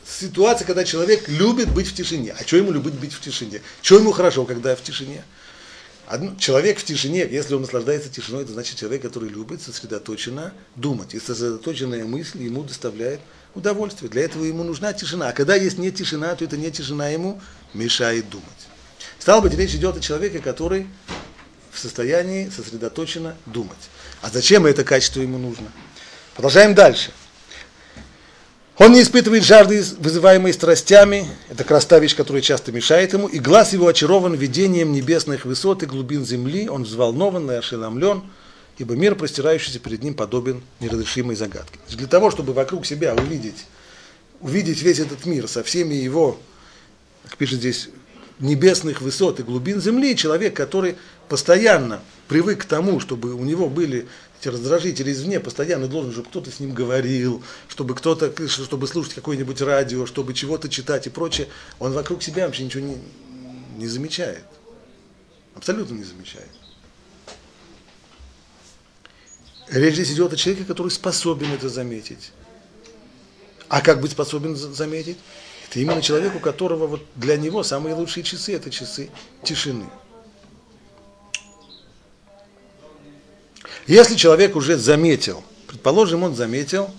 [0.06, 2.36] ситуация, когда человек любит быть в тишине.
[2.38, 3.62] А что ему любить быть в тишине?
[3.82, 5.24] Что ему хорошо, когда в тишине?
[6.38, 11.13] человек в тишине, если он наслаждается тишиной, это значит человек, который любит сосредоточенно думать.
[11.13, 13.22] И сосредоточенная мысль ему доставляет
[13.56, 14.12] удовольствие.
[14.12, 15.30] Для этого ему нужна тишина.
[15.30, 17.39] А когда есть не тишина, то это не тишина ему
[17.74, 18.50] мешает думать.
[19.19, 20.88] Стало быть, речь идет о человеке, который
[21.73, 23.77] в состоянии сосредоточенно думать.
[24.21, 25.71] А зачем это качество ему нужно?
[26.36, 27.12] Продолжаем дальше.
[28.77, 33.27] Он не испытывает жажды, вызываемой страстями, это как раз та вещь, которая часто мешает ему,
[33.27, 38.23] и глаз его очарован видением небесных высот и глубин земли, он взволнован и ошеломлен,
[38.79, 41.77] ибо мир, простирающийся перед ним, подобен неразрешимой загадке.
[41.89, 43.65] Для того, чтобы вокруг себя увидеть,
[44.41, 46.39] увидеть весь этот мир со всеми его,
[47.23, 47.89] как пишет здесь,
[48.39, 50.95] небесных высот и глубин земли, человек, который
[51.29, 54.07] постоянно привык к тому, чтобы у него были
[54.39, 59.62] эти раздражители извне, постоянно должен, чтобы кто-то с ним говорил, чтобы кто-то, чтобы слушать какое-нибудь
[59.62, 61.47] радио, чтобы чего-то читать и прочее,
[61.79, 62.97] он вокруг себя вообще ничего не,
[63.77, 64.43] не замечает.
[65.55, 66.49] Абсолютно не замечает.
[69.69, 72.31] Речь здесь идет о человеке, который способен это заметить.
[73.69, 75.17] А как быть способен заметить?
[75.69, 79.09] Это именно человек, у которого вот для него самые лучшие часы– это часы
[79.41, 79.86] тишины.
[83.88, 86.89] Если человек уже заметил, предположим, он заметил,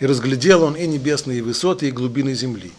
[0.00, 2.72] и разглядел он и небесные высоты, и глубины земли.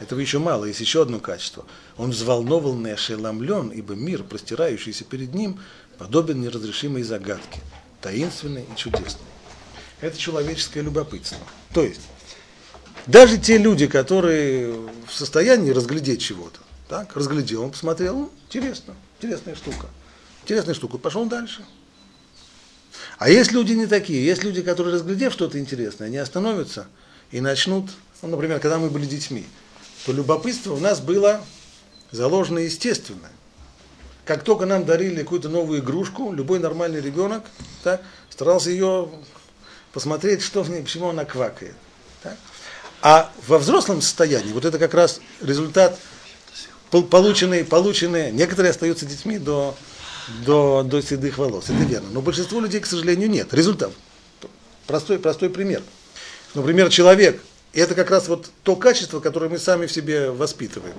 [0.00, 1.64] Этого еще мало, есть еще одно качество.
[1.96, 5.58] Он взволнован и ошеломлен, ибо мир, простирающийся перед ним,
[5.96, 7.60] подобен неразрешимой загадке,
[8.00, 9.26] таинственной и чудесной.
[10.00, 11.38] Это человеческое любопытство.
[11.72, 12.02] То есть,
[13.06, 14.72] даже те люди, которые
[15.06, 19.86] в состоянии разглядеть чего-то, так, разглядел, он посмотрел, ну, интересно, интересная штука,
[20.48, 21.62] интересная штука, пошел дальше.
[23.18, 26.86] А есть люди не такие, есть люди, которые, разглядев что-то интересное, они остановятся
[27.30, 27.90] и начнут,
[28.22, 29.44] ну, например, когда мы были детьми,
[30.06, 31.44] то любопытство у нас было
[32.12, 33.30] заложено естественное.
[34.24, 37.44] Как только нам дарили какую-то новую игрушку, любой нормальный ребенок
[37.82, 39.10] так, старался ее
[39.92, 41.74] посмотреть, что в ней, почему она квакает.
[42.22, 42.38] Так.
[43.02, 45.98] А во взрослом состоянии, вот это как раз результат
[46.90, 49.76] полученные, полученные, некоторые остаются детьми до,
[50.44, 52.08] до, до седых волос, это верно.
[52.12, 53.52] Но большинство людей, к сожалению, нет.
[53.52, 53.92] Результат.
[54.86, 55.82] Простой, простой пример.
[56.54, 60.94] Например, человек, и это как раз вот то качество, которое мы сами в себе воспитываем.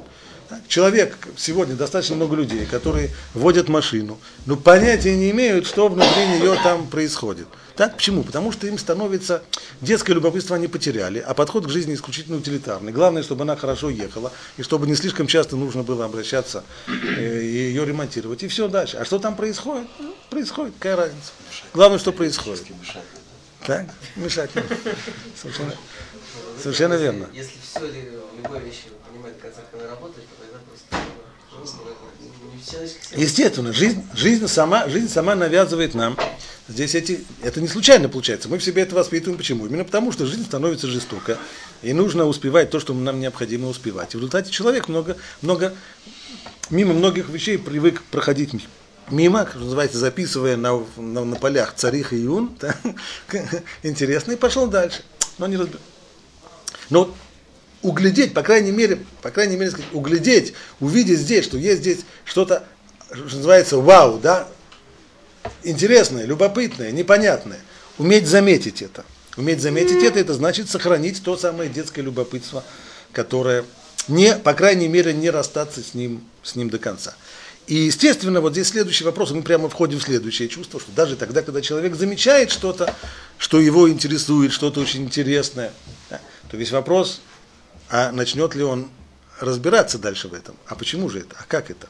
[0.67, 6.57] Человек, сегодня достаточно много людей, которые водят машину, но понятия не имеют, что внутри нее
[6.63, 7.47] там происходит.
[7.79, 7.95] Так?
[7.95, 8.23] Почему?
[8.23, 9.41] Потому что им становится,
[9.79, 12.91] детское любопытство они потеряли, а подход к жизни исключительно утилитарный.
[12.91, 17.69] Главное, чтобы она хорошо ехала, и чтобы не слишком часто нужно было обращаться э, и
[17.69, 18.43] ее ремонтировать.
[18.43, 18.97] И все дальше.
[18.97, 19.87] А что там происходит?
[19.97, 21.31] Ну, происходит, какая разница.
[21.73, 22.65] Главное, что происходит.
[23.65, 23.85] Так?
[24.17, 24.51] Мешать.
[25.41, 25.73] Совершенно,
[26.61, 27.29] совершенно верно.
[27.31, 28.11] Если все или
[28.43, 30.97] любой вещи понимать, как она работает, то тогда просто
[31.53, 36.17] ну, Естественно, жизнь, жизнь, сама, жизнь сама навязывает нам.
[36.69, 38.47] Здесь эти, это не случайно получается.
[38.47, 39.39] Мы в себе это воспитываем.
[39.39, 39.65] Почему?
[39.65, 41.39] Именно потому, что жизнь становится жестоко.
[41.82, 44.13] И нужно успевать то, что нам необходимо успевать.
[44.13, 45.73] И в результате человек много, много,
[46.69, 48.53] мимо многих вещей привык проходить
[49.10, 52.55] мимо, как называется, записывая на, на, на полях царих и юн.
[52.62, 52.75] Да?
[53.84, 55.01] Интересно, и пошел дальше.
[55.39, 55.79] Но не разбил.
[56.91, 57.15] Но
[57.82, 62.63] углядеть, по крайней мере, по крайней мере, сказать, углядеть, увидеть здесь, что есть здесь что-то,
[63.12, 64.47] что называется вау, да,
[65.63, 67.59] интересное, любопытное, непонятное.
[67.97, 69.03] Уметь заметить это.
[69.38, 72.63] Уметь заметить это, это значит сохранить то самое детское любопытство,
[73.12, 73.65] которое
[74.07, 77.15] не, по крайней мере, не расстаться с ним, с ним до конца.
[77.67, 81.43] И, естественно, вот здесь следующий вопрос, мы прямо входим в следующее чувство, что даже тогда,
[81.43, 82.95] когда человек замечает что-то,
[83.38, 85.71] что его интересует, что-то очень интересное,
[86.09, 87.21] да, то весь вопрос,
[87.89, 88.89] а начнет ли он
[89.39, 90.55] разбираться дальше в этом?
[90.65, 91.35] А почему же это?
[91.39, 91.88] А как это?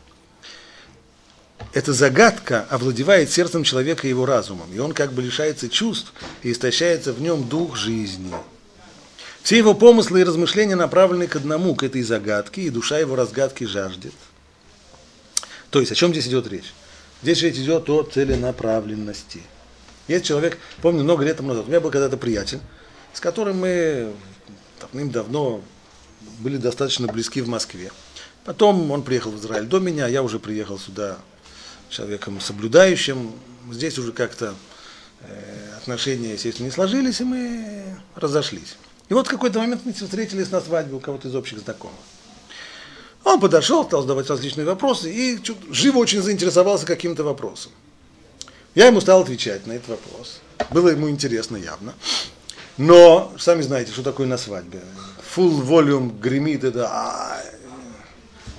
[1.72, 6.52] Эта загадка овладевает сердцем человека и его разумом, и он как бы лишается чувств и
[6.52, 8.34] истощается в нем дух жизни.
[9.44, 13.66] Все его помыслы и размышления направлены к одному, к этой загадке, и душа его разгадки
[13.66, 14.14] жаждет.
[15.70, 16.74] То есть, о чем здесь идет речь?
[17.22, 19.44] Здесь речь идет о целенаправленности.
[20.08, 22.60] Есть человек, помню, много лет назад, у меня был когда-то приятель,
[23.14, 24.12] с которым мы
[24.82, 25.62] давным-давно
[26.40, 27.92] были достаточно близки в Москве.
[28.44, 31.20] Потом он приехал в Израиль до меня, я уже приехал сюда
[31.89, 33.32] человеком соблюдающим.
[33.71, 34.56] Здесь уже как-то
[35.21, 37.84] э, отношения, естественно, не сложились, и мы
[38.15, 38.78] разошлись.
[39.10, 41.97] И вот в какой-то момент мы встретились на свадьбе у кого-то из общих знакомых.
[43.23, 45.39] Он подошел, стал задавать различные вопросы и
[45.71, 47.71] живо очень заинтересовался каким-то вопросом.
[48.75, 50.39] Я ему стал отвечать на этот вопрос.
[50.69, 51.93] Было ему интересно явно.
[52.78, 54.80] Но, сами знаете, что такое на свадьбе
[55.36, 56.88] full volume гремит, это...
[56.89, 57.38] А,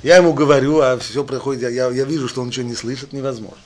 [0.02, 3.58] я ему говорю, а все проходит, я, я вижу, что он ничего не слышит, невозможно.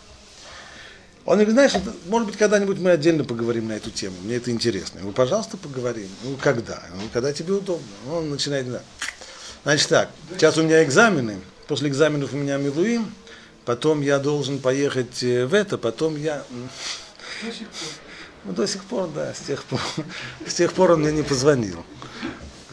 [1.27, 1.73] Он говорит, знаешь,
[2.07, 4.99] может быть, когда-нибудь мы отдельно поговорим на эту тему, мне это интересно.
[4.99, 6.09] Я говорю, пожалуйста, поговорим.
[6.23, 6.83] Ну, когда?
[6.95, 7.87] Ну, когда тебе удобно.
[8.11, 8.83] Он начинает, да.
[9.63, 13.11] Значит так, сейчас у меня экзамены, после экзаменов у меня Милуим,
[13.65, 16.45] потом я должен поехать э, в это, потом я...
[17.43, 17.89] До сих пор.
[18.47, 19.81] Ну, до сих пор, да, с тех пор,
[20.47, 21.83] с тех пор он мне не позвонил.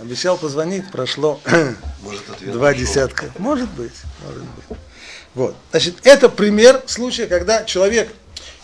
[0.01, 1.39] Обещал позвонить, прошло
[2.01, 3.31] может, два десятка.
[3.37, 3.93] Может быть,
[4.25, 4.77] может быть.
[5.35, 5.55] Вот.
[5.69, 8.11] Значит, это пример случая, когда человек,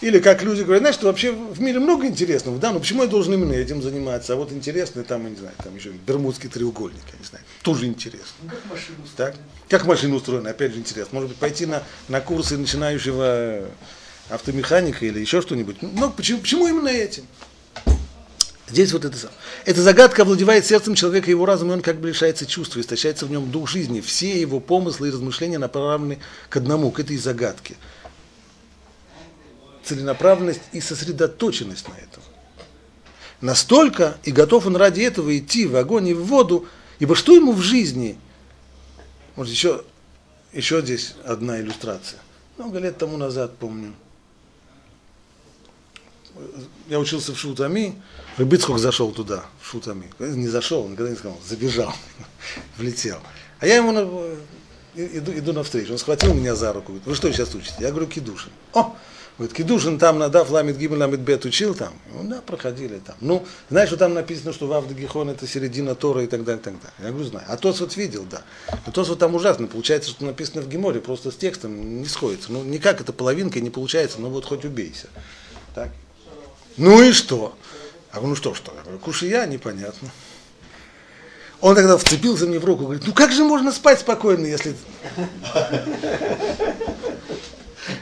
[0.02, 3.08] или как люди говорят, знаешь, что вообще в мире много интересного, да, но почему я
[3.08, 7.04] должен именно этим заниматься, а вот интересно, там, я не знаю, там еще Бермудский треугольник,
[7.14, 8.26] я не знаю, тоже интересно.
[8.42, 9.32] Ну, как машина устроена.
[9.32, 9.36] Так?
[9.70, 11.14] Как машина устроена, опять же интересно.
[11.14, 13.70] Может быть, пойти на, на курсы начинающего
[14.30, 15.84] автомеханика или еще что-нибудь.
[15.84, 17.26] Но почему, почему именно этим?
[18.70, 19.18] Здесь вот это
[19.66, 23.32] Эта загадка овладевает сердцем человека его разумом, и он как бы лишается чувства, истощается в
[23.32, 24.02] нем дух жизни.
[24.02, 27.78] Все его помыслы и размышления направлены к одному, к этой загадке.
[29.86, 32.22] Целенаправленность и сосредоточенность на этом.
[33.40, 36.68] Настолько и готов он ради этого идти в огонь и в воду,
[37.00, 38.18] ибо что ему в жизни?
[39.38, 39.84] Может, еще,
[40.52, 42.20] еще здесь одна иллюстрация.
[42.58, 43.94] Много лет тому назад, помню,
[46.88, 48.02] я учился в Шутами,
[48.38, 50.10] Рыбыцкок зашел туда, в Шутами.
[50.20, 51.94] Не зашел, он никогда не сказал, забежал,
[52.78, 53.20] влетел.
[53.60, 54.02] А я ему на,
[54.96, 55.94] иду, иду навстречу.
[55.94, 57.76] Он схватил меня за руку, говорит, вы что сейчас учите?
[57.80, 58.52] Я говорю, кидушин.
[58.74, 58.96] О,
[59.38, 61.94] Говорит, Кедушин там надав ламит гибель ламит бет учил там.
[62.12, 63.16] Ну да, проходили там.
[63.22, 66.64] Ну, знаешь, что там написано, что Вав Гихон это середина Тора и так далее, и
[66.64, 66.94] так далее.
[66.98, 67.46] Я говорю, знаю.
[67.48, 68.42] А тот вот видел, да.
[68.88, 69.68] Но тот вот там ужасно.
[69.68, 72.52] Получается, что написано в Геморе, просто с текстом не сходится.
[72.52, 75.08] Ну, никак это половинка не получается, ну вот хоть убейся.
[75.76, 75.90] Так.
[76.78, 77.58] Ну и что?
[78.14, 78.72] Я говорю, ну что, что?
[78.76, 80.10] Я говорю, кушая, непонятно.
[81.60, 84.76] Он тогда вцепился мне в руку, говорит, ну как же можно спать спокойно, если...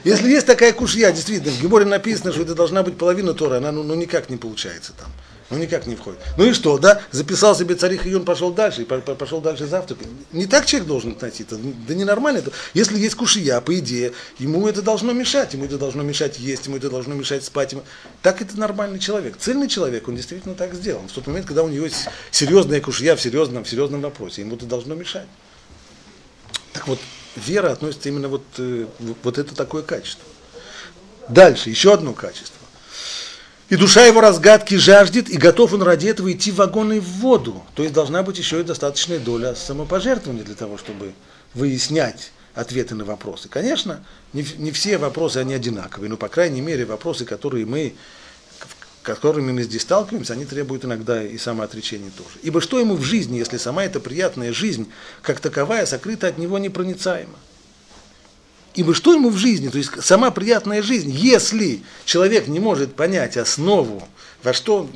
[0.03, 3.71] Если есть такая кушья, действительно, в Геморе написано, что это должна быть половина Тора, она
[3.71, 5.11] ну, ну никак не получается там.
[5.52, 6.20] Ну никак не входит.
[6.38, 7.02] Ну и что, да?
[7.12, 10.08] Записал себе царих Июн, пошел дальше, и пошел дальше завтракать.
[10.32, 12.52] Не так человек должен относиться, да ненормально это.
[12.74, 16.78] Если есть кушия, по идее, ему это должно мешать, ему это должно мешать есть, ему
[16.78, 17.74] это должно мешать спать.
[17.74, 17.84] Ему...
[18.24, 19.38] Так это нормальный человек.
[19.38, 21.08] Цельный человек, он действительно так сделан.
[21.08, 24.56] В тот момент, когда у него есть серьезная кушия в серьезном, в серьезном вопросе, ему
[24.56, 25.28] это должно мешать.
[26.74, 27.00] Так вот,
[27.36, 28.88] вера относится именно вот, э,
[29.22, 30.26] вот это такое качество.
[31.30, 32.64] Дальше, еще одно качество.
[33.70, 37.63] И душа его разгадки жаждет, и готов он ради этого идти в огонь в воду.
[37.74, 41.13] То есть должна быть еще и достаточная доля самопожертвования для того, чтобы
[41.55, 43.49] выяснять ответы на вопросы.
[43.49, 44.03] Конечно,
[44.34, 47.95] не, не все вопросы, они одинаковые, но, по крайней мере, вопросы, которые мы
[49.05, 52.39] которыми мы здесь сталкиваемся, они требуют иногда и самоотречения тоже.
[52.41, 54.91] Ибо что ему в жизни, если сама эта приятная жизнь,
[55.22, 57.38] как таковая, сокрыта от него непроницаема?
[58.76, 63.38] Ибо что ему в жизни, то есть сама приятная жизнь, если человек не может понять
[63.38, 64.05] основу,
[64.43, 64.89] во что,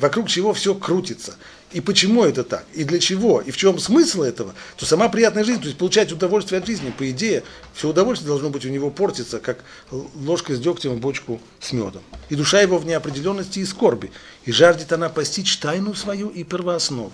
[0.00, 1.36] вокруг чего все крутится,
[1.72, 5.44] и почему это так, и для чего, и в чем смысл этого, то сама приятная
[5.44, 7.44] жизнь, то есть получать удовольствие от жизни, по идее,
[7.74, 12.02] все удовольствие должно быть у него портиться, как ложка с дегтем и бочку с медом.
[12.28, 14.10] И душа его в неопределенности и скорби,
[14.44, 17.12] и жаждет она постичь тайну свою и первооснову.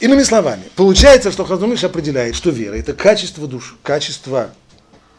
[0.00, 4.50] Иными словами, получается, что Хазумыш определяет, что вера– это качество души, качество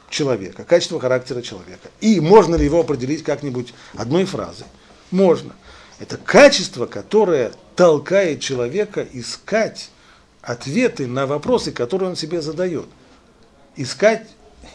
[0.09, 1.89] человека, качество характера человека.
[2.01, 4.67] И можно ли его определить как-нибудь одной фразой?
[5.11, 5.53] Можно–
[5.99, 9.89] это качество, которое толкает человека искать
[10.41, 12.85] ответы на вопросы, которые он себе задает.
[13.77, 14.27] Искать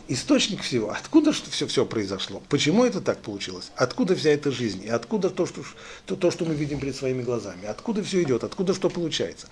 [0.08, 4.82] источник всего, откуда что все, все произошло, почему это так получилось, откуда вся эта жизнь,
[4.84, 5.62] и откуда то что,
[6.06, 9.48] то, то, что мы видим перед своими глазами, откуда все идет, откуда что получается.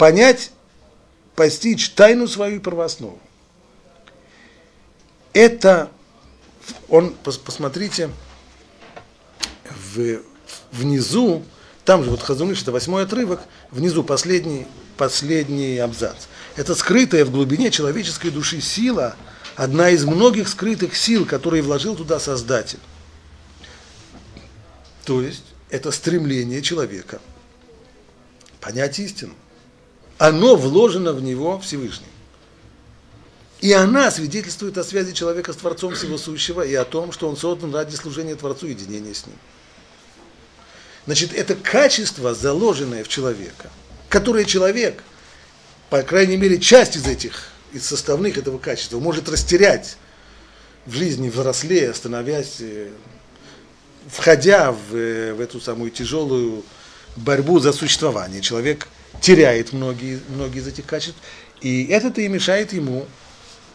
[0.00, 0.50] Понять,
[1.36, 3.20] постичь тайну свою и первооснову.
[5.34, 5.90] Это,
[6.88, 8.08] он, посмотрите,
[9.68, 10.22] в
[10.72, 11.44] внизу,
[11.84, 16.28] там же вот Хазуныш, это восьмой отрывок, внизу последний, последний абзац.
[16.56, 19.16] Это скрытая в глубине человеческой души сила,
[19.54, 22.80] одна из многих скрытых сил, которые вложил туда Создатель.
[25.04, 27.20] То есть это стремление человека
[28.62, 29.34] понять истину.
[30.20, 32.10] Оно вложено в него Всевышним.
[33.62, 37.38] И она свидетельствует о связи человека с Творцом Всего Сущего и о том, что он
[37.38, 39.36] создан ради служения Творцу и единения с ним.
[41.06, 43.70] Значит, это качество, заложенное в человека,
[44.10, 45.02] которое человек,
[45.88, 49.96] по крайней мере, часть из этих, из составных этого качества, может растерять
[50.84, 52.90] в жизни, взрослее, становясь, э,
[54.06, 56.62] входя в, э, в эту самую тяжелую
[57.16, 58.42] борьбу за существование.
[58.42, 58.86] Человек
[59.20, 61.18] теряет многие, многие из этих качеств,
[61.60, 63.06] и это-то и мешает ему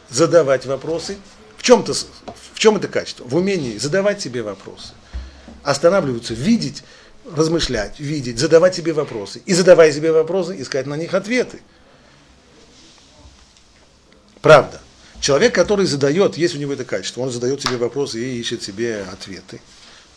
[0.10, 1.18] задавать вопросы.
[1.58, 3.24] В чем-то, в чем это качество?
[3.24, 4.94] В умении задавать себе вопросы,
[5.64, 6.84] останавливаться, видеть
[7.34, 9.42] размышлять, видеть, задавать себе вопросы.
[9.46, 11.62] И задавая себе вопросы, искать на них ответы.
[14.42, 14.82] Правда.
[15.22, 19.04] Человек, который задает, есть у него это качество, он задает себе вопросы и ищет себе
[19.12, 19.60] ответы.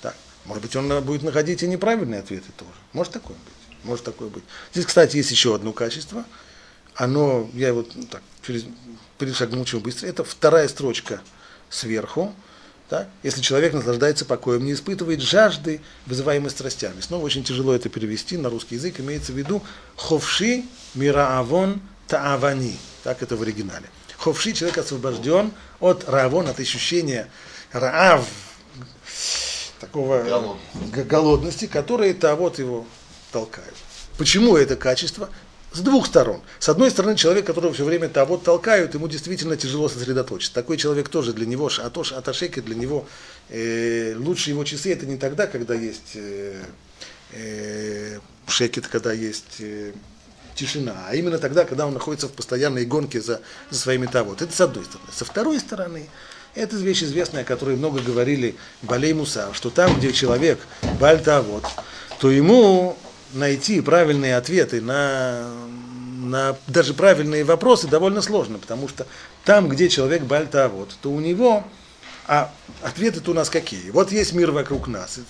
[0.02, 0.14] Так.
[0.44, 2.70] Может быть, он будет находить и неправильные ответы тоже.
[2.92, 3.57] Может такое быть.
[3.84, 4.44] Может такое быть.
[4.72, 6.24] Здесь, кстати, есть еще одно качество.
[6.94, 8.22] Оно, я его ну, так,
[9.18, 10.06] перешагнул очень быстро.
[10.06, 11.20] Это вторая строчка
[11.70, 12.34] сверху.
[12.88, 13.08] Так?
[13.22, 17.00] Если человек наслаждается покоем, не испытывает жажды, вызываемой страстями.
[17.00, 18.98] Снова очень тяжело это перевести на русский язык.
[18.98, 19.62] Имеется в виду
[19.96, 20.64] ховши
[20.94, 22.78] мираавон таавани.
[23.04, 23.88] Так это в оригинале.
[24.16, 27.30] Ховши человек освобожден от раавон, от ощущения
[27.72, 28.26] раав,
[29.78, 30.56] такого Голод.
[31.06, 32.86] голодности, которые вот его
[33.32, 33.74] толкают.
[34.16, 35.28] Почему это качество?
[35.72, 36.40] с двух сторон.
[36.58, 40.54] С одной стороны, человек, которого все время того толкают, ему действительно тяжело сосредоточиться.
[40.54, 43.06] Такой человек тоже для него, атош, аташеки для него,
[43.50, 46.62] э, лучшие его часы это не тогда, когда есть э,
[47.32, 49.92] э, шекет, когда есть э,
[50.54, 54.34] тишина, а именно тогда, когда он находится в постоянной гонке за, за своими того.
[54.34, 55.10] Это с одной стороны.
[55.12, 56.08] Со второй стороны,
[56.54, 60.58] Это вещь известная, о которой много говорили Балей Муса, что там, где человек
[60.98, 61.64] бальта вот,
[62.18, 62.96] то ему
[63.32, 65.50] найти правильные ответы на,
[66.22, 69.06] на даже правильные вопросы довольно сложно, потому что
[69.44, 71.64] там, где человек бальта вот, то у него,
[72.26, 72.52] а
[72.82, 73.90] ответы-то у нас какие?
[73.90, 75.20] Вот есть мир вокруг нас,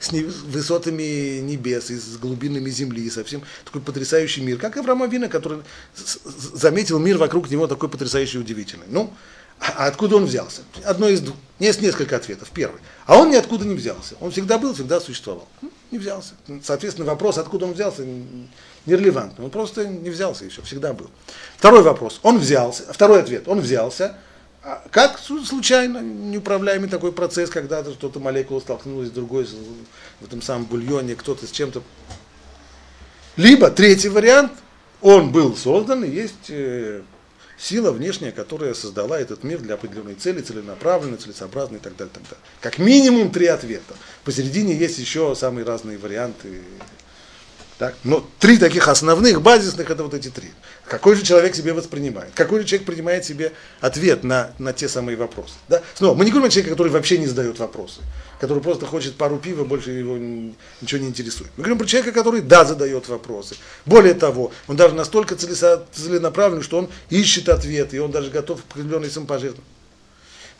[0.00, 5.60] с высотами небес, и с глубинами земли, совсем такой потрясающий мир, как Авраам Авина, который
[5.94, 8.86] заметил мир вокруг него такой потрясающий и удивительный.
[8.88, 9.12] Ну,
[9.60, 10.62] а откуда он взялся?
[10.84, 11.36] Одно из двух.
[11.58, 12.50] Есть несколько ответов.
[12.52, 12.80] Первый.
[13.06, 14.16] А он ниоткуда не взялся.
[14.20, 15.48] Он всегда был, всегда существовал.
[15.62, 16.34] Ну, не взялся.
[16.62, 18.04] Соответственно, вопрос, откуда он взялся,
[18.86, 19.44] нерелевантный.
[19.44, 21.10] Он просто не взялся еще, всегда был.
[21.56, 22.20] Второй вопрос.
[22.22, 22.92] Он взялся.
[22.92, 23.48] Второй ответ.
[23.48, 24.16] Он взялся.
[24.62, 29.46] А как случайно, неуправляемый такой процесс, когда что-то молекула столкнулась с другой
[30.20, 31.82] в этом самом бульоне, кто-то с чем-то.
[33.36, 34.52] Либо третий вариант,
[35.02, 37.02] он был создан, и есть э,
[37.58, 42.22] сила внешняя, которая создала этот мир для определенной цели, целенаправленной, целесообразной и так далее, так
[42.24, 42.38] далее.
[42.60, 43.94] Как минимум три ответа.
[44.24, 46.62] Посередине есть еще самые разные варианты
[47.78, 47.96] так?
[48.04, 50.50] Но три таких основных, базисных, это вот эти три.
[50.86, 52.30] Какой же человек себе воспринимает?
[52.34, 55.54] Какой же человек принимает себе ответ на, на те самые вопросы?
[55.68, 55.82] Да?
[55.94, 58.00] Снова, мы не говорим о человеке, который вообще не задает вопросы,
[58.38, 61.50] который просто хочет пару пива, больше его ничего не интересует.
[61.56, 63.56] Мы говорим про человека, который, да, задает вопросы.
[63.86, 68.72] Более того, он даже настолько целенаправлен, что он ищет ответ, и он даже готов к
[68.72, 69.64] определенной самопожертвованию.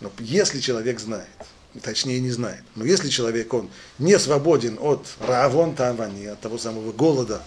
[0.01, 1.29] Но если человек знает,
[1.83, 2.63] точнее не знает.
[2.75, 7.43] Но если человек, он не свободен от равон тавани, от того самого голода,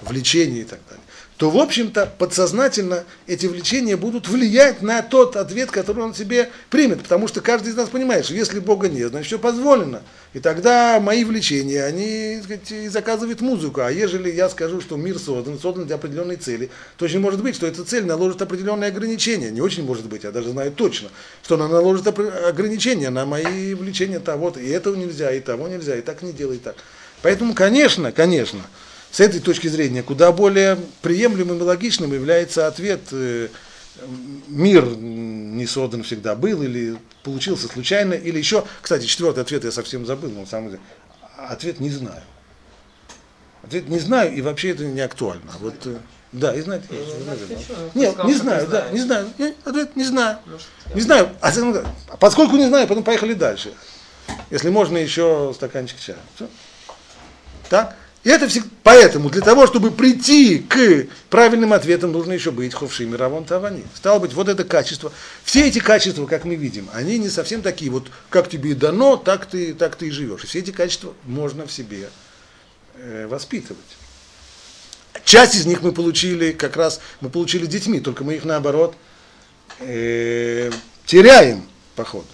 [0.00, 1.04] влечения и так далее,
[1.36, 7.02] то, в общем-то, подсознательно эти влечения будут влиять на тот ответ, который он себе примет.
[7.02, 10.02] Потому что каждый из нас понимает, что если Бога нет, значит, все позволено.
[10.32, 13.80] И тогда мои влечения, они сказать, и заказывают музыку.
[13.80, 17.56] А ежели я скажу, что мир создан, создан для определенной цели, то очень может быть,
[17.56, 19.50] что эта цель наложит определенные ограничения.
[19.50, 21.08] Не очень может быть, я даже знаю точно,
[21.42, 26.00] что она наложит ограничения на мои влечения того, и этого нельзя, и того нельзя, и
[26.00, 26.76] так не делай, и так.
[27.22, 28.60] Поэтому, конечно, конечно,
[29.14, 33.46] с этой точки зрения куда более приемлемым и логичным является ответ э,
[34.48, 40.04] мир не создан всегда был, или получился случайно, или еще, кстати, четвертый ответ я совсем
[40.04, 40.80] забыл, но самом деле,
[41.36, 42.22] ответ не знаю.
[43.62, 45.52] Ответ не знаю, и вообще это не актуально.
[45.60, 45.96] Вот, э,
[46.32, 46.82] да, и знать.
[47.94, 49.30] Нет, не знаю, да, не знаю.
[49.64, 50.38] Ответ не знаю.
[50.92, 51.30] Не знаю.
[51.40, 53.74] А, поскольку не знаю, потом поехали дальше.
[54.50, 56.18] Если можно, еще стаканчик чая.
[57.70, 57.94] Так?
[58.24, 63.14] И это всегда, поэтому для того, чтобы прийти к правильным ответам, нужно еще быть ховшим
[63.14, 63.84] и тавани.
[63.94, 65.12] Стало быть, вот это качество.
[65.44, 69.16] Все эти качества, как мы видим, они не совсем такие, вот как тебе и дано,
[69.16, 70.42] так ты, так ты и живешь.
[70.44, 72.08] И все эти качества можно в себе
[72.96, 73.84] э, воспитывать.
[75.26, 78.94] Часть из них мы получили как раз, мы получили детьми, только мы их наоборот
[79.80, 80.72] э,
[81.04, 82.24] теряем по ходу.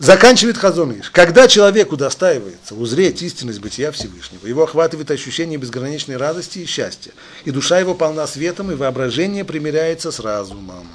[0.00, 1.10] Заканчивает Хазоныш.
[1.10, 7.12] Когда человеку достаивается узреть истинность бытия Всевышнего, его охватывает ощущение безграничной радости и счастья,
[7.44, 10.86] и душа его полна светом, и воображение примиряется с разумом,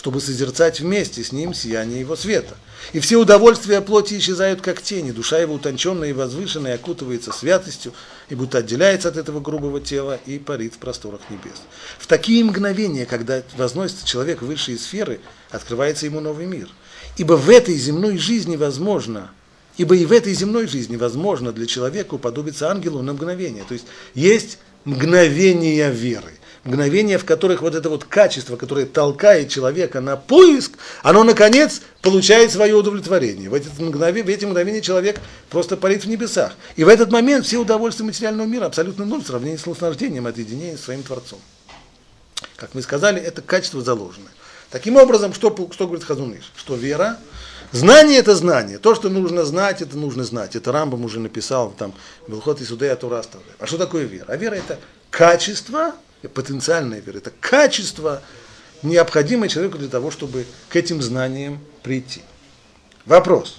[0.00, 2.56] чтобы созерцать вместе с ним сияние его света.
[2.92, 7.92] И все удовольствия плоти исчезают как тени, душа его утонченная и возвышенная окутывается святостью,
[8.30, 11.60] и будто отделяется от этого грубого тела и парит в просторах небес.
[11.98, 15.20] В такие мгновения, когда возносится человек в высшие сферы,
[15.50, 16.68] открывается ему новый мир–
[17.16, 19.30] Ибо в этой земной жизни возможно,
[19.76, 23.64] ибо и в этой земной жизни возможно для человека уподобиться ангелу на мгновение.
[23.66, 26.32] То есть есть мгновения веры.
[26.62, 32.52] Мгновения, в которых вот это вот качество, которое толкает человека на поиск, оно, наконец, получает
[32.52, 33.48] свое удовлетворение.
[33.48, 36.52] В эти, мгновения, в эти мгновения человек просто парит в небесах.
[36.76, 40.36] И в этот момент все удовольствия материального мира абсолютно ноль в сравнении с наслаждением от
[40.36, 41.38] единения с своим Творцом.
[42.56, 44.32] Как мы сказали, это качество заложенное.
[44.70, 46.52] Таким образом, что, что говорит Хазуныш?
[46.54, 47.18] Что вера,
[47.72, 50.56] знание это знание, то, что нужно знать, это нужно знать.
[50.56, 51.94] Это Рамбам уже написал, там,
[52.28, 53.24] Белхот и Судея Тура
[53.58, 54.26] А что такое вера?
[54.28, 54.78] А вера это
[55.10, 55.94] качество,
[56.28, 58.22] потенциальная вера, это качество,
[58.82, 62.22] необходимое человеку для того, чтобы к этим знаниям прийти.
[63.06, 63.58] Вопрос.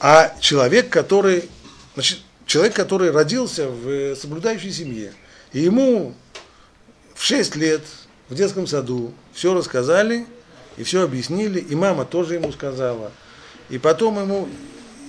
[0.00, 1.48] А человек, который,
[1.94, 5.12] значит, человек, который родился в соблюдающей семье,
[5.52, 6.14] и ему
[7.14, 7.82] в 6 лет
[8.28, 10.26] в детском саду, все рассказали
[10.76, 13.12] и все объяснили, и мама тоже ему сказала.
[13.68, 14.48] И потом ему,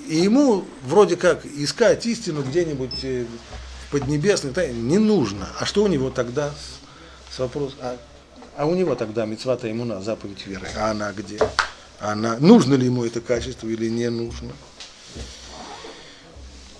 [0.07, 3.27] и ему вроде как искать истину где-нибудь
[3.93, 5.47] э, в Поднебесной не нужно.
[5.59, 7.97] А что у него тогда с, с вопрос, а,
[8.57, 11.39] а у него тогда мецвата ему на заповедь веры, а она где?
[11.99, 14.51] Она, нужно ли ему это качество или не нужно?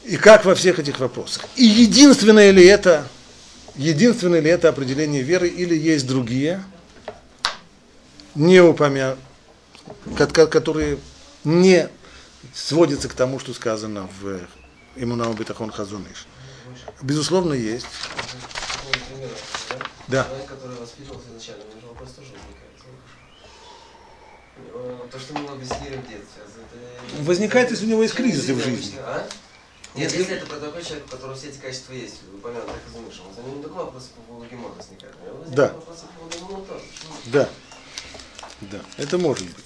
[0.03, 1.45] И как во всех этих вопросах.
[1.55, 3.07] И единственное ли это
[3.75, 6.63] единственное ли это определение веры или есть другие,
[8.35, 9.15] не упомя...
[10.17, 10.99] ко- ко- которые
[11.43, 11.89] не
[12.53, 14.39] сводятся к тому, что сказано в
[14.95, 16.27] Имунау Бетахон Хазуныш.
[17.01, 17.85] Безусловно, есть.
[17.85, 19.29] Такой
[20.07, 20.23] да?
[20.25, 22.63] Человек, который воспитывался изначально, у него же вопрос тоже возникает.
[24.57, 26.43] него То, что мы объяснили в детстве.
[26.43, 28.97] это- Возникает, если у него есть кризисы в жизни.
[28.99, 29.27] А?
[29.95, 32.75] Нет, Если- если это про такой человек, у которого все эти качества есть, помимо так
[32.91, 35.15] изумышем, за ним не только вопросы по поводу гемора возникают
[35.49, 35.67] Да.
[35.73, 36.83] вопросы по поводу тоже.
[37.25, 37.49] Да.
[38.61, 39.65] Да, это может быть.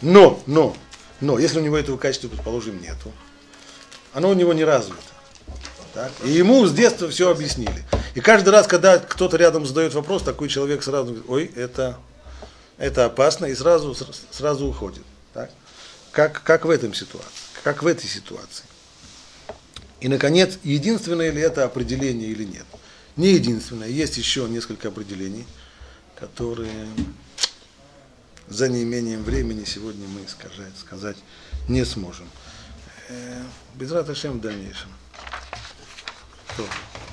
[0.00, 0.76] Но, но,
[1.20, 3.12] но, если у него этого качества, предположим, нету,
[4.12, 4.98] оно у него не развито.
[5.94, 6.12] Так?
[6.24, 7.84] И ему с детства все объяснили.
[8.14, 11.98] И каждый раз, когда кто-то рядом задает вопрос, такой человек сразу говорит, ой, это,
[12.76, 13.96] это опасно, и сразу,
[14.30, 15.02] сразу уходит.
[15.32, 15.50] Так?
[16.12, 17.28] Как, как в этом ситуации?
[17.62, 18.64] Как в этой ситуации?
[20.00, 22.66] И, наконец, единственное ли это определение или нет?
[23.16, 23.88] Не единственное.
[23.88, 25.46] Есть еще несколько определений,
[26.18, 26.88] которые
[28.48, 31.16] за неимением времени сегодня мы сказать, сказать
[31.68, 32.28] не сможем.
[33.08, 33.42] Э,
[33.74, 34.90] Без Раташем в дальнейшем.
[36.58, 36.66] Что?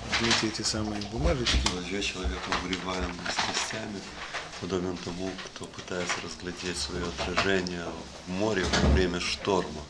[0.09, 1.59] Возьмите эти самые бумажечки.
[1.75, 3.99] Вообще человек угреваем страстями,
[4.59, 7.85] подобен тому, кто пытается разглядеть свое отражение
[8.25, 9.83] в море во время шторма.